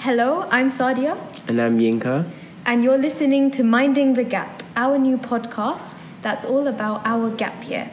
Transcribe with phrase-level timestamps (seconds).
[0.00, 1.16] Hello, I'm Sadia,
[1.46, 2.24] And I'm Yinka.
[2.64, 7.68] and you're listening to Minding the Gap, our new podcast that's all about our gap
[7.68, 7.90] year.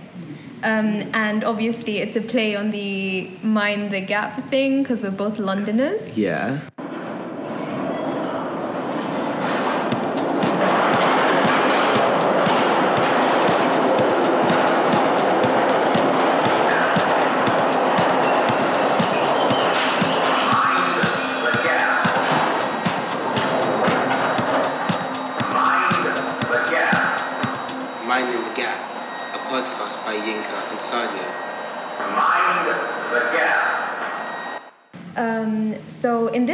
[0.63, 5.37] Um, and obviously, it's a play on the Mind the Gap thing because we're both
[5.37, 6.17] Londoners.
[6.17, 6.59] Yeah.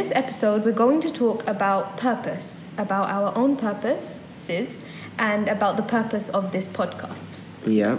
[0.04, 4.76] This episode, we're going to talk about purpose, about our own purposes,
[5.16, 7.24] and about the purpose of this podcast.
[7.64, 7.98] Yeah.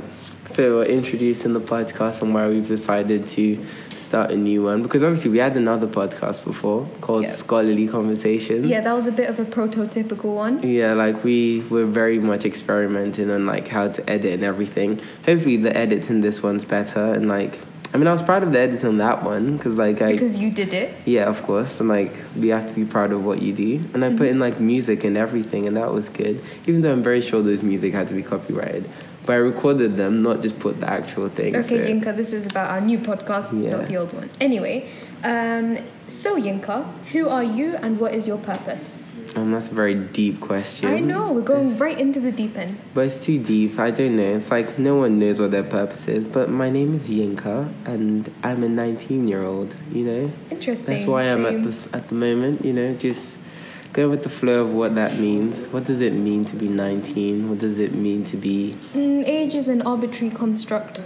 [0.52, 3.66] So we're introducing the podcast and why we've decided to
[3.98, 7.32] start a new one because obviously we had another podcast before called Yeah.
[7.32, 8.68] Scholarly Conversations.
[8.68, 10.62] Yeah, that was a bit of a prototypical one.
[10.62, 15.02] Yeah, like we were very much experimenting on like how to edit and everything.
[15.26, 17.58] Hopefully the edits in this one's better and like
[17.94, 20.38] I mean I was proud of the edit on that one because like I Because
[20.38, 20.94] you did it.
[21.06, 24.04] yeah of course and like we have to be proud of what you do and
[24.04, 27.22] I put in like music and everything and that was good even though I'm very
[27.22, 28.90] sure those music had to be copyrighted
[29.26, 31.56] but I recorded them not just put the actual thing.
[31.56, 33.78] Okay, so- Yinka, this is about our new podcast, Yeah.
[33.78, 34.30] not the old one.
[34.40, 34.88] Anyway,
[35.24, 39.02] um, so Yinka, who are you and what is your purpose?
[39.36, 40.90] Um, that's a very deep question.
[40.90, 42.80] I know, we're going right into the deep end.
[42.94, 43.78] But it's too deep.
[43.78, 44.38] I don't know.
[44.38, 46.24] It's like no one knows what their purpose is.
[46.24, 49.76] But my name is Yinka, and I'm a 19 year old.
[49.92, 50.96] You know, Interesting.
[50.96, 52.64] that's why I'm at this at the moment.
[52.64, 53.38] You know, just
[53.92, 55.68] go with the flow of what that means.
[55.68, 57.50] What does it mean to be 19?
[57.50, 58.74] What does it mean to be?
[58.94, 61.04] Mm, age is an arbitrary construct.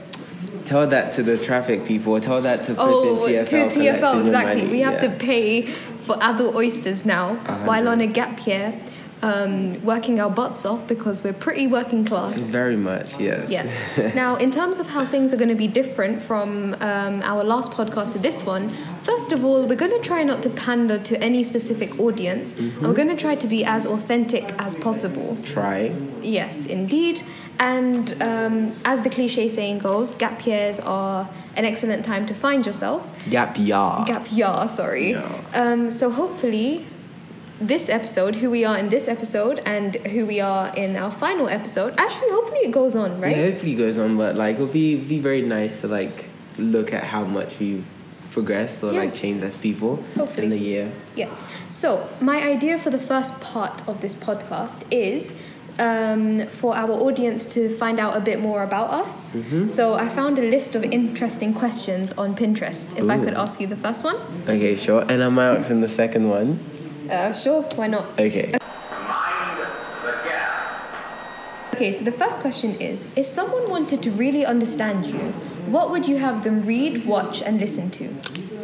[0.66, 2.20] Tell that to the traffic people.
[2.22, 4.00] Tell that to Oh, flipping to TFL.
[4.00, 4.68] TFL, exactly.
[4.68, 5.10] We have yeah.
[5.10, 5.62] to pay
[6.10, 8.74] for adult oysters now A while on a gap year,
[9.22, 12.40] um, working our butts off because we're pretty working class.
[12.40, 13.48] Very much, yes.
[13.48, 14.12] Yeah.
[14.16, 17.72] now, in terms of how things are going to be different from um, our last
[17.74, 21.24] podcast to this one, first of all, we're going to try not to pander to
[21.24, 25.38] any specific audience, and we're going to try to be as authentic as possible.
[25.44, 25.94] Try.
[26.24, 27.22] Yes, indeed.
[27.60, 32.66] And um, as the cliche saying goes, gap years are an excellent time to find
[32.66, 33.06] yourself.
[33.30, 34.06] Gap ya.
[34.06, 35.12] Gap year, sorry.
[35.12, 35.42] Yeah.
[35.54, 36.86] Um, so hopefully,
[37.60, 41.50] this episode, who we are in this episode, and who we are in our final
[41.50, 43.36] episode, actually, hopefully, it goes on, right?
[43.36, 46.28] Yeah, hopefully it goes on, but like it'll be be very nice to like
[46.58, 47.84] look at how much we've
[48.32, 49.00] progressed or Yeah.
[49.00, 50.46] like changed as people Hopefully.
[50.46, 50.92] in the year.
[51.16, 51.30] Yeah.
[51.68, 55.34] So, my idea for the first part of this podcast is
[55.80, 59.32] um, for our audience to find out a bit more about us.
[59.32, 59.68] Mm-hmm.
[59.68, 62.86] So, I found a list of interesting questions on Pinterest.
[62.98, 64.18] If I could ask you the first one?
[64.48, 65.02] Okay, sure.
[65.10, 66.60] And I'm out in the second one.
[67.10, 68.06] Uh, sure, why not?
[68.20, 68.54] Okay.
[71.80, 75.32] Okay, so the first question is if someone wanted to really understand you,
[75.72, 78.10] what would you have them read, watch, and listen to?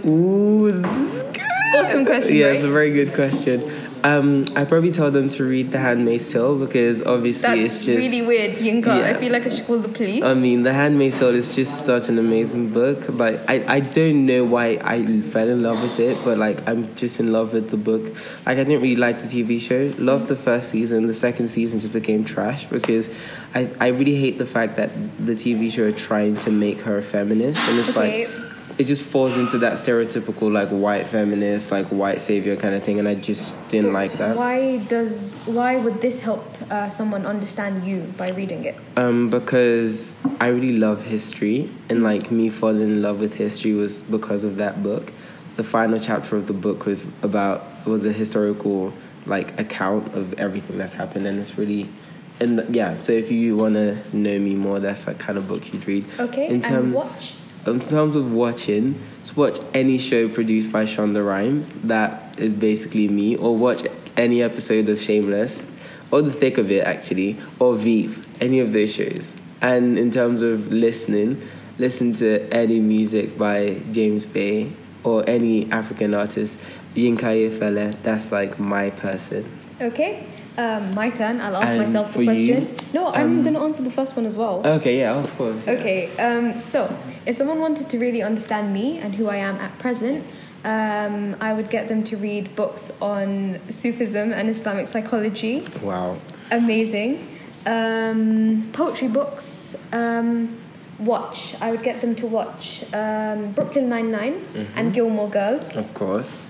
[0.05, 1.41] Ooh, this is good.
[1.77, 2.55] Awesome question, Yeah, right?
[2.57, 3.61] it's a very good question.
[4.05, 7.97] Um, I probably tell them to read The Handmaid's Tale because obviously That's it's just
[7.97, 8.87] really weird, Yinka.
[8.87, 10.23] I feel like I should call the police.
[10.23, 12.99] I mean, The Handmaid's Tale is just such an amazing book.
[13.17, 16.93] but I, I don't know why I fell in love with it, but like, I'm
[16.95, 18.03] just in love with the book.
[18.45, 19.91] Like, I didn't really like the TV show.
[19.97, 21.07] Loved the first season.
[21.07, 23.09] The second season just became trash because
[23.55, 26.99] I, I really hate the fact that the TV show are trying to make her
[26.99, 28.27] a feminist, and it's Okay.
[28.27, 28.44] like
[28.77, 32.99] it just falls into that stereotypical like white feminist, like white savior kind of thing,
[32.99, 34.35] and I just didn't like that.
[34.35, 38.75] Why does why would this help uh, someone understand you by reading it?
[38.97, 44.03] Um, because I really love history, and like me falling in love with history was
[44.03, 45.13] because of that book.
[45.55, 48.93] The final chapter of the book was about was a historical
[49.25, 51.89] like account of everything that's happened, and it's really.
[52.37, 55.71] And yeah, so if you want to know me more, that's like kind of book
[55.71, 56.05] you'd read.
[56.19, 57.33] Okay, In and terms, watch?
[57.67, 61.67] In terms of watching, just watch any show produced by Shonda Rhimes.
[61.83, 63.35] That is basically me.
[63.35, 65.65] Or watch any episode of Shameless,
[66.11, 68.11] or The Thick of It actually, or Veep.
[68.39, 69.33] Any of those shows.
[69.61, 71.41] And in terms of listening,
[71.79, 74.71] listen to any music by James Bay
[75.03, 76.59] or any African artist.
[76.95, 79.59] Yinka Yefele, that's like my person.
[79.81, 81.41] Okay, um, my turn.
[81.41, 82.45] I'll ask And myself the question.
[82.47, 84.61] you, no, I'm um, gonna answer the first one as well.
[84.65, 85.67] Okay, yeah, of course.
[85.67, 89.77] Okay, um, so if someone wanted to really understand me and who I am at
[89.79, 90.23] present,
[90.63, 95.67] um, I would get them to read books on Sufism and Islamic psychology.
[95.81, 96.17] Wow.
[96.51, 97.27] Amazing.
[97.65, 99.75] Um, poetry books.
[99.91, 100.57] Um,
[100.97, 101.55] watch.
[101.59, 104.77] I would get them to watch um, Brooklyn Nine Mm-hmm.
[104.77, 105.75] and Gilmore Girls.
[105.75, 106.41] Of course.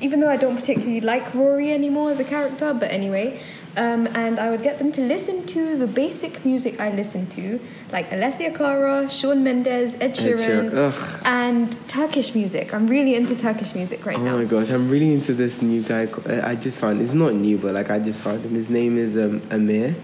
[0.00, 3.40] Even though I don't particularly like Rory anymore as a character, but anyway.
[3.76, 7.60] Um, and I would get them to listen to the basic music I listen to,
[7.92, 12.74] like Alessia Cara, Shawn Mendes, Ed Ed Sheeran, and Turkish music.
[12.74, 14.34] I'm really into Turkish music right Oh now.
[14.34, 16.06] Oh my gosh, I'm really into this new guy.
[16.06, 18.54] uh, I just found it's not new, but like I just found him.
[18.54, 19.94] His name is um, Amir.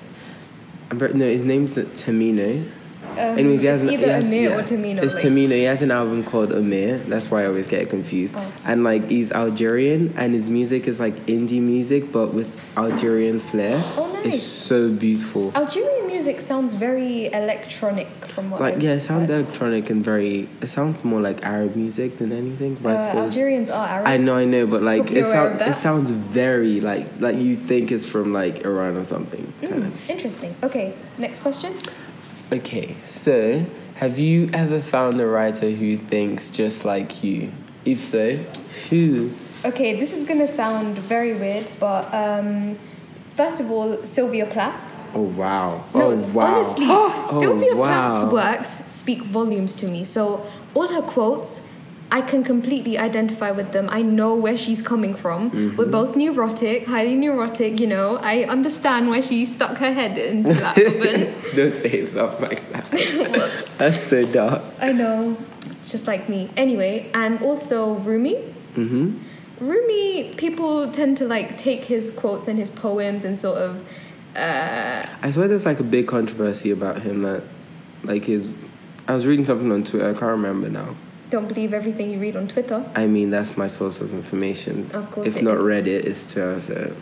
[0.93, 2.71] I'm no, his name's Tamino.
[3.19, 4.57] Um, Anyways, he has it's an- either he has- Amir yeah.
[4.59, 5.03] or Tamino.
[5.03, 5.51] It's like- Tamino.
[5.53, 6.99] He has an album called Amir.
[6.99, 8.35] That's why I always get confused.
[8.37, 8.53] Oh.
[8.67, 13.83] And like he's Algerian, and his music is like indie music, but with Algerian flair.
[13.97, 14.27] Oh, nice.
[14.35, 15.53] It's so beautiful.
[15.55, 19.41] Algerian music sounds very electronic from what Like I've yeah, it sounds heard.
[19.43, 20.49] electronic and very.
[20.61, 22.77] It sounds more like Arab music than anything.
[22.83, 24.07] But I Uh, suppose Algerians are Arab.
[24.07, 27.07] I know, I know, but like it, you're aware of sounds it sounds very like
[27.21, 29.53] like you think it's from like Iran or something.
[29.61, 30.11] Kind Mm, of.
[30.11, 30.55] interesting.
[30.63, 31.73] Okay, next question.
[32.53, 33.65] Okay, so
[33.97, 37.51] have you ever found a writer who thinks just like you?
[37.85, 38.37] If so,
[38.89, 39.33] who?
[39.65, 42.79] Okay, this is gonna sound very weird, but um,
[43.35, 44.81] first of all, Sylvia Plath.
[45.13, 45.83] Oh wow!
[45.93, 46.55] No, oh wow!
[46.55, 48.29] honestly, Oh, Sylvia wow.
[48.29, 50.05] Plath's works speak volumes to me.
[50.05, 51.61] So all her quotes,
[52.11, 53.89] I can completely identify with them.
[53.91, 55.51] I know where she's coming from.
[55.51, 55.77] Mm-hmm.
[55.77, 57.81] We're both neurotic, highly neurotic.
[57.81, 61.35] You know, I understand why she stuck her head into that oven.
[61.57, 62.89] Don't say stuff like that.
[62.93, 63.73] Whoops.
[63.75, 64.63] That's so dark.
[64.81, 65.37] I know,
[65.89, 66.51] just like me.
[66.57, 68.55] Anyway, and also Rumi.
[68.75, 69.19] Mm-hmm.
[69.59, 73.85] Rumi, people tend to like take his quotes and his poems and sort of.
[74.37, 77.43] Uh, I swear there's like a big controversy about him that,
[78.05, 78.53] like his.
[79.09, 80.09] I was reading something on Twitter.
[80.09, 80.95] I can't remember now.
[81.31, 82.89] Don't believe everything you read on Twitter.
[82.95, 84.91] I mean, that's my source of information.
[84.95, 85.63] Of course If not is.
[85.63, 86.95] Reddit, it's Twitter.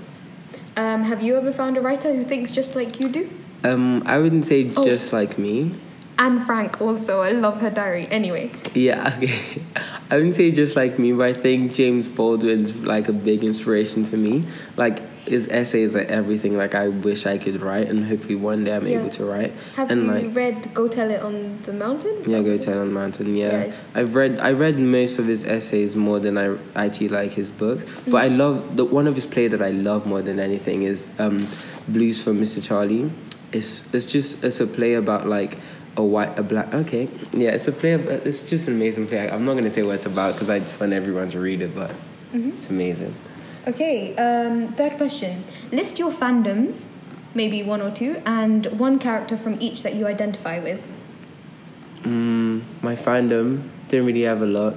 [0.76, 3.30] Um, have you ever found a writer who thinks just like you do?
[3.62, 4.84] Um, I wouldn't say Oh.
[4.86, 5.72] just like me.
[6.18, 7.20] Anne Frank also.
[7.22, 8.06] I love her diary.
[8.10, 9.62] Anyway, Yeah, okay.
[10.10, 14.04] I wouldn't say just like me, but I think James Baldwin's like a big inspiration
[14.06, 14.42] for me.
[14.76, 18.74] Like his essays are everything like I wish I could write, and hopefully one day
[18.76, 18.98] I'm Yeah.
[19.00, 19.52] able to write.
[19.76, 22.14] have and you like read Go Tell It on the Mountain?
[22.26, 23.34] yeah, go tell It on the mountain.
[23.34, 23.74] Yeah, Yes.
[23.94, 27.84] I've read I read most of his essays more than I actually like his books.
[28.06, 31.08] But I love the one of his play that I love more than anything is
[31.18, 31.46] um,
[31.88, 32.62] Blues for Mr.
[32.62, 33.10] Charlie.
[33.52, 35.58] It's it's just it's a play about like
[35.96, 39.30] a white a black okay yeah it's a play of, it's just an amazing play.
[39.30, 41.72] I'm not gonna say what it's about because I just want everyone to read it,
[41.74, 41.92] but
[42.34, 43.14] it's amazing.
[43.66, 44.14] Okay.
[44.16, 45.44] Um, third question.
[45.72, 46.86] List your fandoms,
[47.34, 50.80] maybe one or two, and one character from each that you identify with.
[52.02, 54.74] Mm, my fandom didn't really have a lot,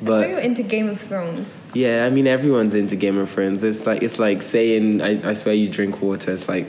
[0.00, 1.60] but you're into Game of Thrones.
[1.74, 3.62] Yeah, I mean everyone's into Game of Thrones.
[3.62, 6.30] It's like it's like saying I, I swear you drink water.
[6.32, 6.66] It's like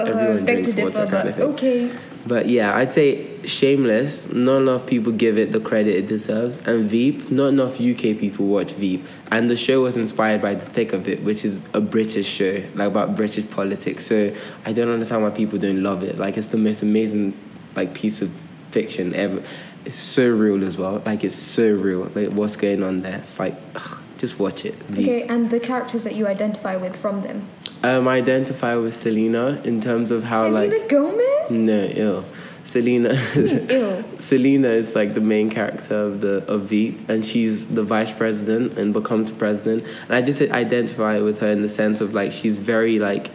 [0.00, 1.44] Uh, everyone drinks differ, water kind of thing.
[1.44, 1.92] okay.
[2.26, 4.32] But yeah, I'd say Shameless.
[4.32, 7.30] Not enough people give it the credit it deserves, and Veep.
[7.30, 11.08] Not enough UK people watch Veep, and the show was inspired by The Thick of
[11.08, 14.06] It, which is a British show like about British politics.
[14.06, 16.18] So I don't understand why people don't love it.
[16.18, 17.38] Like it's the most amazing
[17.76, 18.30] like piece of
[18.70, 19.42] fiction ever.
[19.84, 21.02] It's so real as well.
[21.06, 22.10] Like it's so real.
[22.14, 23.18] Like what's going on there?
[23.18, 24.74] It's like ugh, just watch it.
[24.92, 27.48] Okay, and the characters that you identify with from them.
[27.82, 31.50] Um, I identify with Selina in terms of how Selena like Gomez?
[31.50, 32.24] no, ill.
[32.68, 33.16] Selina.
[34.18, 38.76] Selina is like the main character of the of Veep, and she's the vice president
[38.76, 39.84] and becomes president.
[40.06, 43.30] And I just identify with her in the sense of like she's very like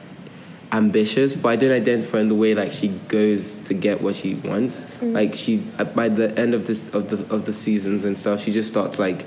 [0.72, 4.36] ambitious, but I don't identify in the way like she goes to get what she
[4.36, 4.84] wants.
[5.02, 8.40] Like she uh, by the end of this of the of the seasons and stuff,
[8.40, 9.26] she just starts like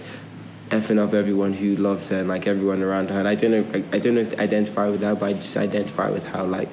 [0.69, 3.19] effing up everyone who loves her and like everyone around her.
[3.19, 5.57] And I don't know I, I don't know if identify with that, but I just
[5.57, 6.69] identify with how like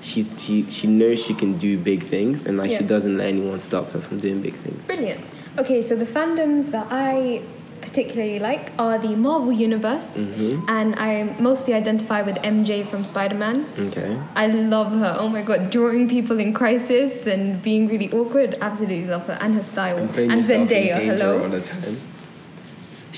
[0.00, 2.78] she she she knows she can do big things and like Yeah.
[2.78, 4.86] she doesn't let anyone stop her from doing big things.
[4.86, 5.20] Brilliant.
[5.58, 7.42] Okay, so the fandoms that I
[7.80, 10.68] particularly like are the Marvel Universe, Mm-hmm.
[10.68, 13.66] and I mostly identify with MJ from Spider Man.
[13.78, 14.16] Okay.
[14.36, 15.16] I love her.
[15.18, 18.56] Oh my god, drawing people in crisis and being really awkward.
[18.60, 19.96] Absolutely love her and her style.
[19.96, 21.48] And And Zendaya, hello.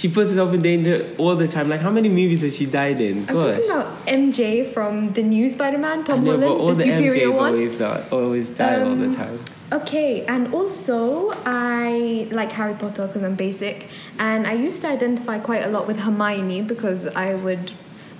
[0.00, 1.68] She puts herself in danger all the time.
[1.68, 3.18] Like how many movies has she died in?
[3.28, 6.82] I'm talking about MJ from the new Spider Man, I Tom know, Holland, the the
[6.84, 7.52] superior MJs one.
[7.52, 9.38] always die, always die all the Um, time.
[9.78, 13.76] Okay, and also I like Harry Potter because I'm basic,
[14.18, 17.72] and I used to identify quite a lot with Hermione because I would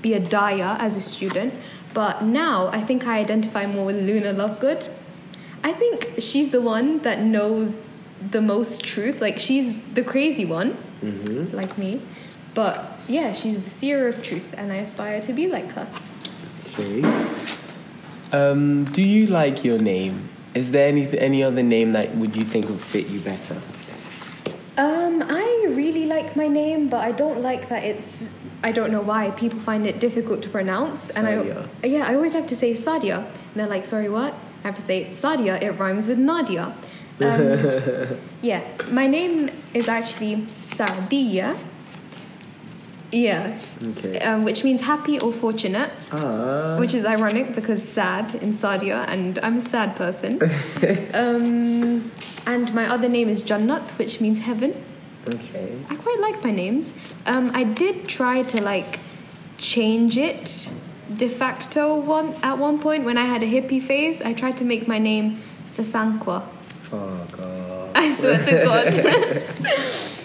[0.02, 1.54] be a dyer as a student.
[1.94, 4.82] But now I think I identify more with Luna Lovegood.
[5.64, 7.76] I think she's the one that knows
[8.37, 9.16] the most truth.
[9.26, 11.57] Like she's the crazy one, Mm-hmm.
[11.57, 12.02] like me.
[12.54, 15.88] But yeah, she's the seer of truth, and I aspire to be like her.
[16.78, 17.02] Okay.
[18.33, 20.28] Um, do you like your name?
[20.54, 23.57] Is there any any other name that would you think would fit you better?
[24.76, 28.30] Um, I really like my name, but I don't like that it's.
[28.62, 32.33] I don't know why people find it difficult to pronounce, and I yeah I always
[32.35, 34.35] have to say Sadia, and they're like, sorry, what?
[34.62, 35.61] I have to say Sadia.
[35.62, 36.75] It rhymes with Nadia.
[37.20, 41.56] Um, yeah, my name is actually Sadia.
[43.12, 44.20] Yeah, Okay.
[44.20, 46.76] um, which means happy or fortunate, Ah.
[46.78, 50.38] which is ironic because sad in Sadia, and I'm a sad person.
[51.14, 52.10] um,
[52.46, 54.74] and my other name is Jannat, which means heaven.
[55.34, 55.76] Okay.
[55.90, 56.92] I quite like my names.
[57.26, 59.00] Um, I did try to like
[59.58, 60.70] change it
[61.16, 64.22] de facto one at one point when I had a hippie phase.
[64.22, 66.44] I tried to make my name Sasankwa.
[66.90, 67.90] Fuck off.
[67.94, 70.06] I swear to God.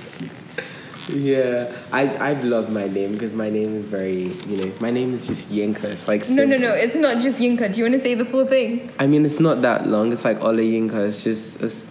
[1.08, 5.14] Yeah, I I've loved my name because my name is very you know my name
[5.14, 5.84] is just Yinka.
[5.84, 6.74] It's like no, no, no.
[6.74, 7.72] It's not just Yinka.
[7.72, 8.90] Do you want to say the full thing?
[9.00, 10.12] I mean, it's not that long.
[10.12, 11.08] It's like Ola Yinka.
[11.08, 11.88] It's just it's,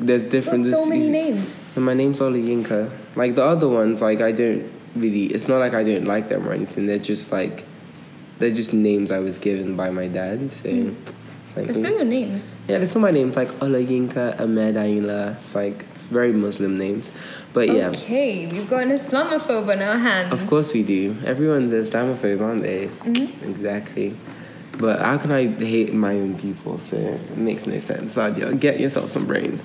[0.00, 0.64] there's different.
[0.64, 1.62] There's so many names.
[1.76, 2.90] And my name's Ola Yinka.
[3.14, 5.26] Like the other ones, like I don't really.
[5.26, 6.86] It's not like I don't like them or anything.
[6.86, 7.64] They're just like
[8.40, 10.50] they're just names I was given by my dad.
[10.50, 10.70] So.
[10.70, 10.94] Hmm.
[11.56, 12.62] Like, They're still your names.
[12.68, 15.32] yeah, there's still my names like Ola Yinka, Ahmed Aila.
[15.32, 17.10] It's like it's very Muslim names,
[17.52, 17.88] but yeah.
[17.88, 20.32] Okay, we've got an Islamophobe on our hands.
[20.32, 21.16] Of course we do.
[21.24, 22.86] Everyone's Islamophobe, aren't they?
[22.86, 23.50] Mm-hmm.
[23.50, 24.16] Exactly.
[24.78, 26.78] But how can I hate my own people?
[26.80, 28.14] So it makes no sense.
[28.16, 29.60] Sadia, get yourself some brain.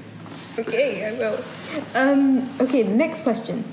[0.57, 1.39] Okay, I will.
[1.93, 3.63] Um, okay, the next question.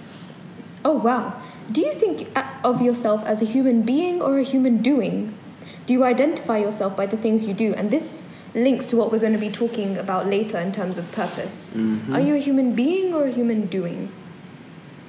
[0.85, 1.40] Oh wow.
[1.71, 5.35] Do you think uh, of yourself as a human being or a human doing?
[5.87, 7.75] Do you identify yourself by the things you do?
[7.75, 11.11] And this links to what we're going to be talking about later in terms of
[11.12, 11.73] purpose.
[11.75, 12.15] Mm-hmm.
[12.15, 14.12] Are you a human being or a human doing?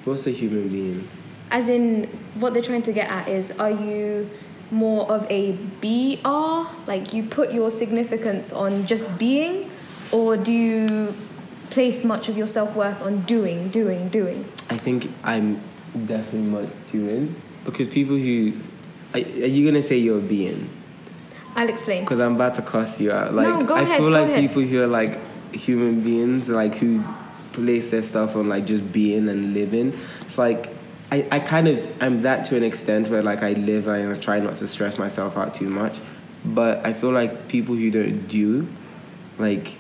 [0.06, 1.08] What's a human being?
[1.52, 4.30] As in, what they're trying to get at is, are you
[4.72, 5.52] more of a
[5.82, 6.72] BR?
[6.88, 9.70] Like you put your significance on just being?
[10.12, 11.14] Or do you
[11.70, 14.46] place much of your self worth on doing, doing, doing?
[14.70, 15.62] I think I'm
[16.06, 18.54] definitely much doing because people who
[19.14, 20.70] are, are you gonna say you're a being?
[21.56, 22.04] I'll explain.
[22.04, 23.34] Because I'm about to cuss you out.
[23.34, 24.40] Like No, go I ahead, feel like ahead.
[24.40, 25.20] people who are like
[25.54, 27.04] human beings, like who
[27.52, 29.98] place their stuff on like just being and living.
[30.22, 30.70] It's like
[31.12, 34.20] I, I kind of I'm that to an extent where like I live and I
[34.20, 36.00] try not to stress myself out too much.
[36.44, 38.68] But I feel like people who don't do,
[39.38, 39.74] like,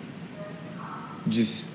[1.27, 1.69] just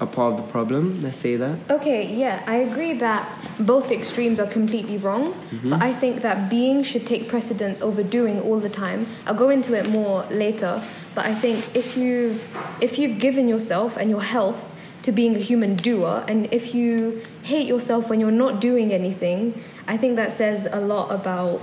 [0.00, 1.00] a part of the problem.
[1.00, 1.56] Let's say that.
[1.70, 3.26] Okay, yeah, I agree that
[3.58, 5.34] both extremes are completely wrong,
[5.64, 9.06] but I think that being should take precedence over doing all the time.
[9.26, 10.82] I'll go into it more later,
[11.14, 12.44] but I think if you've
[12.80, 14.62] if you've given yourself and your health
[15.02, 19.62] to being a human doer, and if you hate yourself when you're not doing anything,
[19.86, 21.60] I think that says a lot about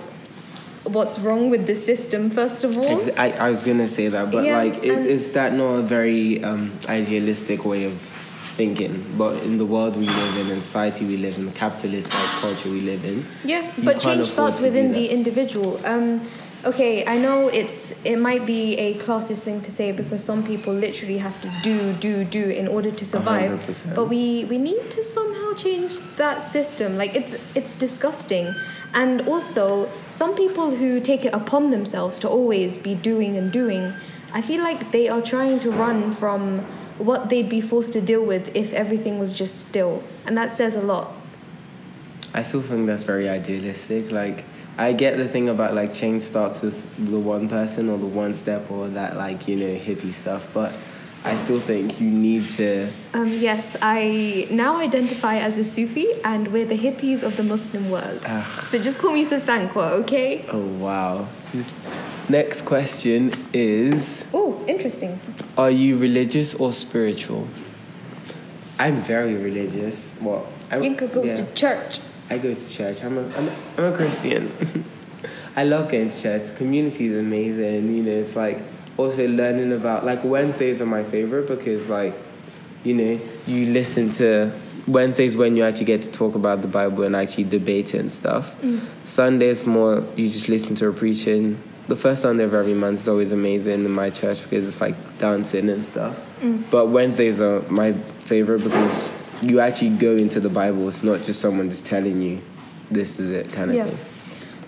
[0.85, 2.29] what's wrong with the system.
[2.29, 5.53] First of all, I, I was gonna say that, but Yeah, like, it, is that
[5.53, 8.12] not a very um, idealistic way of
[8.55, 9.03] thinking?
[9.17, 12.29] But in the world we live in, in society we live in, the capitalist like
[12.41, 13.25] culture we live in.
[13.43, 15.79] Yeah, but change starts within the individual.
[15.85, 16.21] Um,
[16.65, 20.73] okay, I know it's it might be a classist thing to say because some people
[20.73, 23.51] literally have to do do do in order to survive.
[23.51, 23.95] 100%.
[23.95, 26.97] But we we need to somehow change that system.
[26.97, 28.55] Like it's it's disgusting.
[28.93, 33.93] And also, some people who take it upon themselves to always be doing and doing,
[34.31, 36.63] I feel like they are trying to run from
[36.97, 40.03] what they'd be forced to deal with if everything was just still.
[40.25, 41.13] And that says a lot.
[42.33, 44.11] I still think that's very idealistic.
[44.11, 44.45] Like,
[44.77, 48.33] I get the thing about like change starts with the one person or the one
[48.33, 50.73] step or that like you know hippie stuff, but
[51.23, 52.89] I still think you need to.
[53.13, 57.89] Um, yes, I now identify as a Sufi and we're the hippies of the Muslim
[57.89, 58.25] world.
[58.25, 58.65] Ah.
[58.67, 60.45] So just call me Sasankwa, okay?
[60.51, 61.27] Oh wow.
[62.29, 65.19] Next question is: Oh, interesting.
[65.57, 67.47] Are you religious or spiritual?
[68.79, 70.15] I'm very religious.
[70.21, 71.35] Well, I'm, Yinka goes yeah.
[71.35, 71.99] to church.
[72.29, 73.03] I go to church.
[73.03, 74.51] I'm a, I'm a, I'm a Christian.
[75.55, 76.55] I love going to church.
[76.55, 77.93] Community is amazing.
[77.95, 78.59] You know, it's like
[78.97, 82.15] also learning about like Wednesdays are my favorite because like,
[82.83, 84.51] you know, you listen to
[84.87, 88.11] Wednesdays when you actually get to talk about the Bible and actually debate it and
[88.11, 88.59] stuff.
[88.61, 88.81] Mm.
[89.05, 91.61] Sundays more you just listen to a preaching.
[91.87, 94.95] The first Sunday of every month is always amazing in my church because it's like
[95.19, 96.17] dancing and stuff.
[96.71, 99.09] But Wednesdays are my favorite because
[99.41, 100.87] you actually go into the Bible.
[100.87, 102.41] It's not just someone just telling you
[102.89, 103.85] this is it kind of Yeah.
[103.85, 103.97] thing.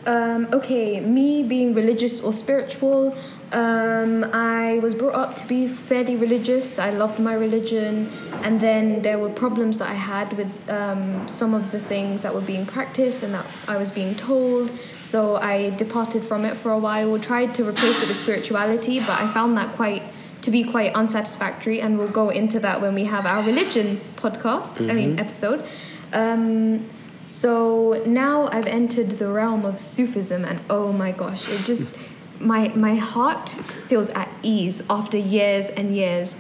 [0.07, 3.15] Um, okay, me being religious or spiritual,
[3.51, 6.77] um, I was brought up to be fairly religious.
[6.77, 8.12] I loved my religion,
[8.43, 12.36] and then there were problems that I had with um, some of the things that
[12.36, 14.69] were being practiced and that I was being told.
[15.05, 19.21] So I departed from it for a while, tried to replace it with spirituality, but
[19.21, 20.01] I found that quite
[20.41, 24.89] to be quite unsatisfactory, and we'll go into that when we have our religion podcast.
[24.89, 25.63] I mean episode.
[26.12, 26.88] Um,
[27.27, 31.95] so now I've entered the realm of Sufism, and oh my gosh, it just
[32.39, 33.50] my my heart
[33.88, 36.35] feels at ease after years and years.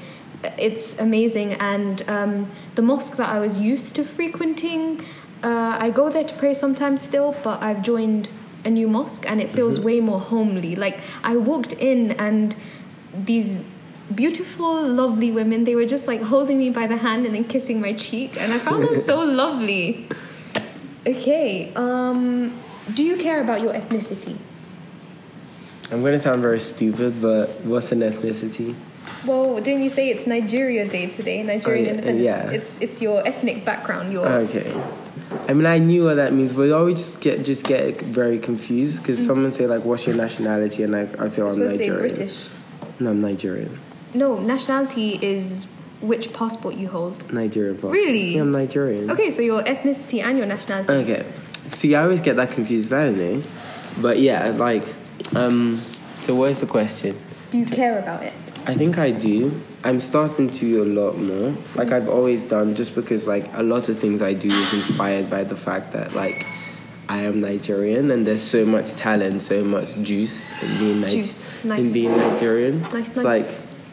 [0.57, 5.05] It's amazing, and um, the mosque that I was used to frequenting,
[5.43, 8.27] uh, I go there to pray sometimes still, but I've joined
[8.65, 10.75] a new mosque, and it feels way more homely.
[10.75, 12.55] Like I walked in, and
[13.13, 13.63] these
[14.13, 17.79] beautiful, lovely women, they were just like holding me by the hand and then kissing
[17.79, 20.07] my cheek, and I found that so lovely.
[21.07, 22.51] Okay, um,
[22.95, 24.37] do you care about your ethnicity?
[25.91, 28.73] I'm gonna sound very stupid, but what's an ethnicity?
[29.23, 31.43] Well, didn't you say it's Nigeria Day today?
[31.43, 32.23] Nigerian Oh, yeah, independence.
[32.25, 32.49] yeah.
[32.51, 34.11] It's it's your ethnic background.
[34.11, 34.73] Your Okay.
[35.47, 38.39] I mean, I knew what that means, but I always just get just get very
[38.39, 41.67] confused because someone say like, "What's your nationality?" and I I say, oh, I'm "I'm
[41.69, 42.47] supposed say Nigerian." British.
[42.99, 43.79] No, I'm Nigerian.
[44.13, 45.65] No, nationality is
[46.01, 47.31] which passport you hold.
[47.33, 47.75] Nigerian.
[47.75, 47.93] passport.
[47.93, 48.35] Really?
[48.35, 49.09] Yeah, I'm Nigerian.
[49.11, 50.93] Okay, so your ethnicity and your nationality.
[50.93, 51.25] Okay.
[51.73, 52.93] See, I always get that confused.
[52.93, 53.41] I don't know,
[54.01, 54.83] but yeah, like,
[55.35, 55.75] um.
[56.25, 57.15] So what's the question?
[57.51, 58.33] Do you care about it?
[58.65, 59.61] I think I do.
[59.85, 61.55] I'm starting to a lot more.
[61.75, 65.29] Like I've always done, just because like a lot of things I do is inspired
[65.29, 66.43] by the fact that like
[67.07, 71.63] I am Nigerian and there's so much talent, so much juice in being Ni- Juice.
[71.63, 71.79] Nice.
[71.87, 72.81] in being Nigerian.
[72.81, 73.25] Nice, It's nice.
[73.25, 73.45] like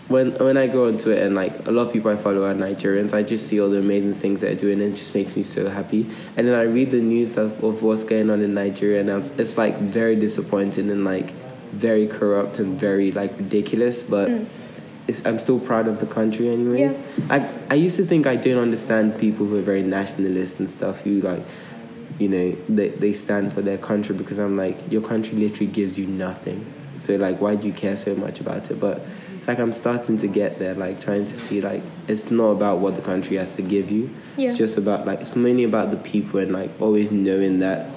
[0.09, 2.55] when when I go onto it and like a lot of people I follow are
[2.55, 5.43] Nigerians, I just see all the amazing things they're doing and it just makes me
[5.43, 6.07] so happy.
[6.39, 9.29] And then I read the news of, of what's going on in Nigeria and it's,
[9.37, 11.33] it's like very disappointing and like
[11.73, 14.31] very corrupt and very like ridiculous, but.
[14.31, 14.51] It's,
[15.25, 16.97] I'm still proud of the country, anyways.
[16.97, 16.99] Yeah.
[17.31, 21.01] I I used to think I don't understand people who are very nationalist and stuff.
[21.01, 21.43] Who like,
[22.19, 25.99] you know, they they stand for their country because I'm like, your country literally gives
[25.99, 26.73] you nothing.
[26.97, 28.79] So like, why do you care so much about it?
[28.79, 29.05] But
[29.37, 32.79] it's like I'm starting to get there, like trying to see like it's not about
[32.79, 34.09] what the country has to give you.
[34.37, 34.51] Yeah.
[34.51, 37.89] It's just about like it's mainly about the people and like always knowing that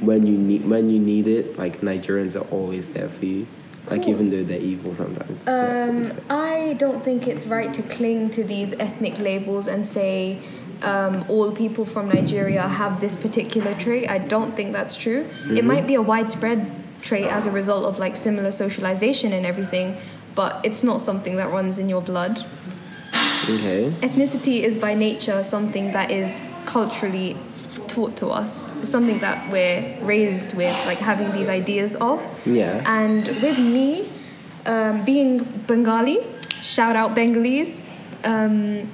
[0.00, 3.46] when you need when you need it, like Nigerians are always there for you.
[3.90, 4.10] Like Cool.
[4.14, 5.46] even though they're evil sometimes.
[5.46, 10.38] Um, I don't think it's right to cling to these ethnic labels and say
[10.82, 14.08] um, all people from Nigeria have this particular trait.
[14.08, 15.26] I don't think that's true.
[15.50, 16.70] It might be a widespread
[17.02, 19.96] trait as a result of like similar socialization and everything,
[20.34, 22.38] but it's not something that runs in your blood.
[23.44, 23.92] okay.
[24.00, 27.36] Ethnicity is by nature something that is culturally
[27.88, 28.66] taught to us.
[28.82, 32.20] It's something that we're raised with, like having these ideas of.
[32.46, 32.82] Yeah.
[32.86, 34.08] And with me,
[34.66, 36.26] um, being Bengali,
[36.60, 37.84] shout out Bengalis,
[38.24, 38.90] um,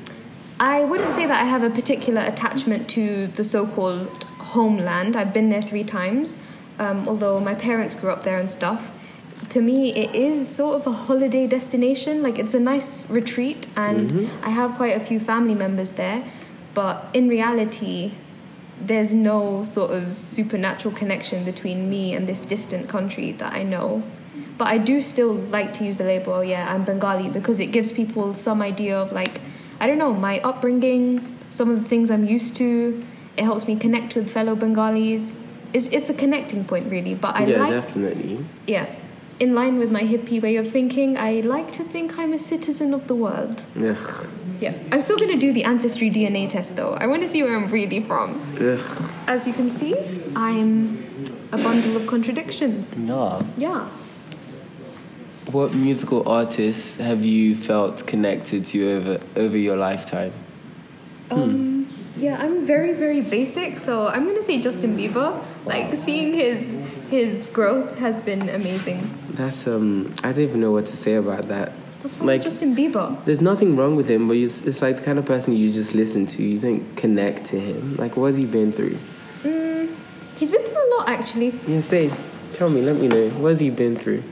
[0.58, 5.16] I wouldn't say that I have a particular attachment to the so called homeland.
[5.16, 6.36] I've been there three times,
[6.78, 8.90] um, although my parents grew up there and stuff.
[9.48, 12.22] To me, it is sort of a holiday destination.
[12.22, 16.24] Like, it's a nice retreat, and I have quite a few family members there.
[16.74, 18.12] But in reality,
[18.80, 24.02] there's no sort of supernatural connection between me and this distant country that I know.
[24.58, 27.92] But I do still like to use the label, yeah, I'm Bengali, because it gives
[27.92, 29.40] people some idea of like,
[29.80, 33.04] I don't know, my upbringing, some of the things I'm used to.
[33.36, 35.36] It helps me connect with fellow Bengalis.
[35.72, 37.14] It's, it's a connecting point, really.
[37.14, 38.44] But I yeah, like, definitely.
[38.66, 38.94] yeah,
[39.38, 42.92] in line with my hippie way of thinking, I like to think I'm a citizen
[42.92, 43.64] of the world.
[43.76, 44.28] Ugh.
[44.60, 46.94] Yeah, I'm still gonna do the ancestry DNA test though.
[46.94, 48.40] I want to see where I'm really from.
[48.60, 49.10] Ugh.
[49.26, 49.96] As you can see,
[50.36, 50.98] I'm
[51.52, 52.94] a bundle of contradictions.
[52.94, 53.42] Yeah.
[53.56, 53.88] Yeah.
[55.50, 60.32] What musical artists have you felt connected to over over your lifetime?
[61.30, 65.42] Um, yeah, I'm very, very basic, so I'm gonna say Justin Bieber.
[65.64, 66.74] Like seeing his
[67.10, 69.08] his growth has been amazing.
[69.30, 71.72] That's um, I don't even know what to say about that.
[72.02, 73.22] What's wrong Like- with Justin Bieber?
[73.24, 75.94] There's nothing wrong with him, but it's, it's like the kind of person you just
[75.94, 76.42] listen to.
[76.42, 77.96] You don't connect to him.
[77.96, 78.96] Like, what has he been through?
[79.42, 79.90] Mm,
[80.36, 81.54] he's been through a lot actually.
[81.66, 82.10] Yeah, say,
[82.52, 83.28] tell me, let me know.
[83.30, 84.22] What has he been through?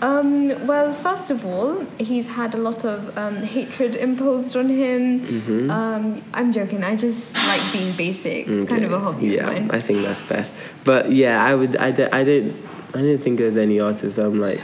[0.00, 5.20] Um, well, first of all, he's had a lot of um, hatred imposed on him.
[5.26, 5.70] Mm-hmm.
[5.72, 6.84] Um, I'm joking.
[6.84, 8.46] I just like being basic.
[8.46, 9.70] It's kind of a hobby Yeah, of mine.
[9.72, 10.54] I think that's best.
[10.84, 11.76] But yeah, I would.
[11.76, 12.54] I, I don't.
[12.94, 14.60] I don't think there's any artist I'm like,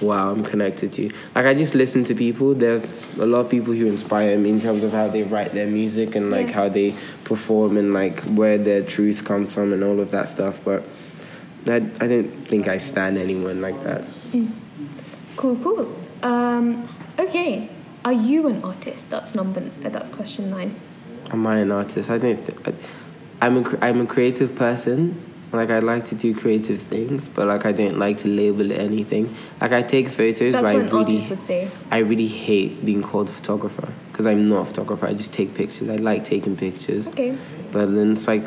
[0.00, 1.10] wow, I'm connected to.
[1.34, 2.54] Like I just listen to people.
[2.54, 5.66] There's a lot of people who inspire me in terms of how they write their
[5.66, 6.52] music and like Yeah.
[6.52, 10.60] how they perform and like where their truth comes from and all of that stuff.
[10.64, 10.84] But
[11.66, 14.04] I, I don't think I stand anyone like that.
[15.36, 15.96] Cool, cool.
[16.22, 17.68] Um, okay,
[18.04, 19.10] are you an artist?
[19.10, 19.60] That's number.
[19.84, 20.78] Uh, that's question nine.
[21.30, 22.10] Am I an artist?
[22.10, 22.44] I don't.
[22.46, 22.74] Th- I,
[23.46, 25.20] I'm a I'm a creative person.
[25.54, 29.34] Like I like to do creative things, but like I don't like to label anything.
[29.60, 31.70] Like I take photos, That's but what I really, artist would say.
[31.90, 35.06] I really hate being called a photographer because I'm not a photographer.
[35.06, 35.88] I just take pictures.
[35.88, 37.08] I like taking pictures.
[37.08, 37.36] Okay.
[37.72, 38.42] But then it's like,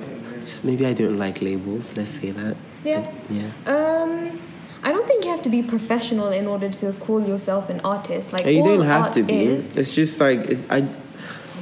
[0.63, 1.95] maybe I don't like labels.
[1.95, 2.55] Let's say that.
[2.83, 3.09] Yeah.
[3.29, 3.49] Yeah.
[3.65, 4.39] Um,
[4.83, 8.31] I don't think you have to be professional in order to call yourself an artist.
[8.31, 9.45] Like And you all don't have art to be.
[9.45, 9.75] is.
[9.75, 10.87] It's just like it, I,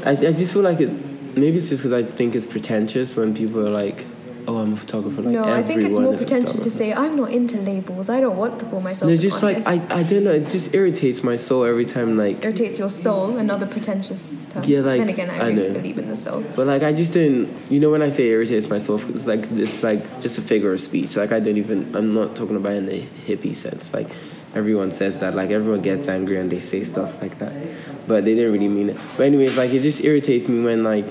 [0.05, 0.89] I, I just feel like it.
[1.35, 4.05] Maybe it's just because I just think it's pretentious when people are like,
[4.47, 7.31] "Oh, I'm a photographer." Like no, I think it's more pretentious to say I'm not
[7.31, 8.09] into labels.
[8.09, 9.09] I don't want to call myself.
[9.09, 9.65] No, just like.
[9.67, 10.31] I, I don't know.
[10.31, 12.17] It just irritates my soul every time.
[12.17, 13.37] Like, irritates your soul.
[13.37, 14.63] Another pretentious term.
[14.63, 15.73] Yeah, like, then again, I, I really know.
[15.73, 16.43] believe in the soul.
[16.55, 17.49] but like I just don't.
[17.69, 20.71] You know, when I say irritates my soul, it's like it's like just a figure
[20.73, 21.15] of speech.
[21.15, 21.95] Like I don't even.
[21.95, 23.93] I'm not talking about in a hippie sense.
[23.93, 24.09] Like
[24.53, 25.35] everyone says that.
[25.35, 27.53] Like everyone gets angry and they say stuff like that,
[28.07, 28.97] but they didn't really mean it.
[29.17, 31.05] But anyways, like it just irritates me when like,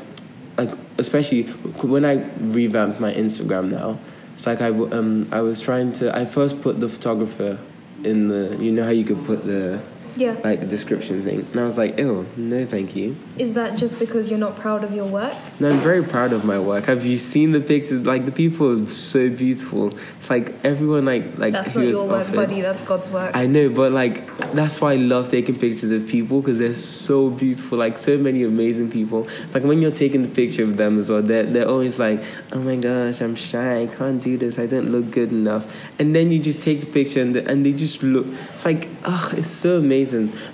[0.56, 3.98] like especially when I revamped my Instagram now.
[4.34, 6.16] It's like I um I was trying to.
[6.16, 7.58] I first put the photographer
[8.02, 8.56] in the.
[8.60, 9.80] You know how you could put the
[10.16, 10.36] Yeah.
[10.44, 13.16] like the description thing, and I was like, ew, no, thank you.
[13.38, 15.34] Is that just because you're not proud of your work?
[15.60, 16.84] No, I'm very proud of my work.
[16.84, 18.06] Have you seen the pictures?
[18.06, 19.88] Like the people are so beautiful.
[20.18, 22.60] It's like everyone like like That's not your work, offered- buddy.
[22.60, 23.34] That's God's work.
[23.34, 27.30] I know, but like that's why I love taking pictures of people because they're so
[27.30, 27.78] beautiful.
[27.78, 29.26] Like so many amazing people.
[29.52, 32.22] Like when you're taking the picture of them as well, they're they're always like,
[32.52, 33.82] "Oh my gosh, I'm shy.
[33.82, 34.58] I can't do this.
[34.58, 35.64] I don't look good enough."
[35.98, 38.26] And then you just take the picture and the, and they just look.
[38.54, 40.03] It's like, ah, it's so amazing.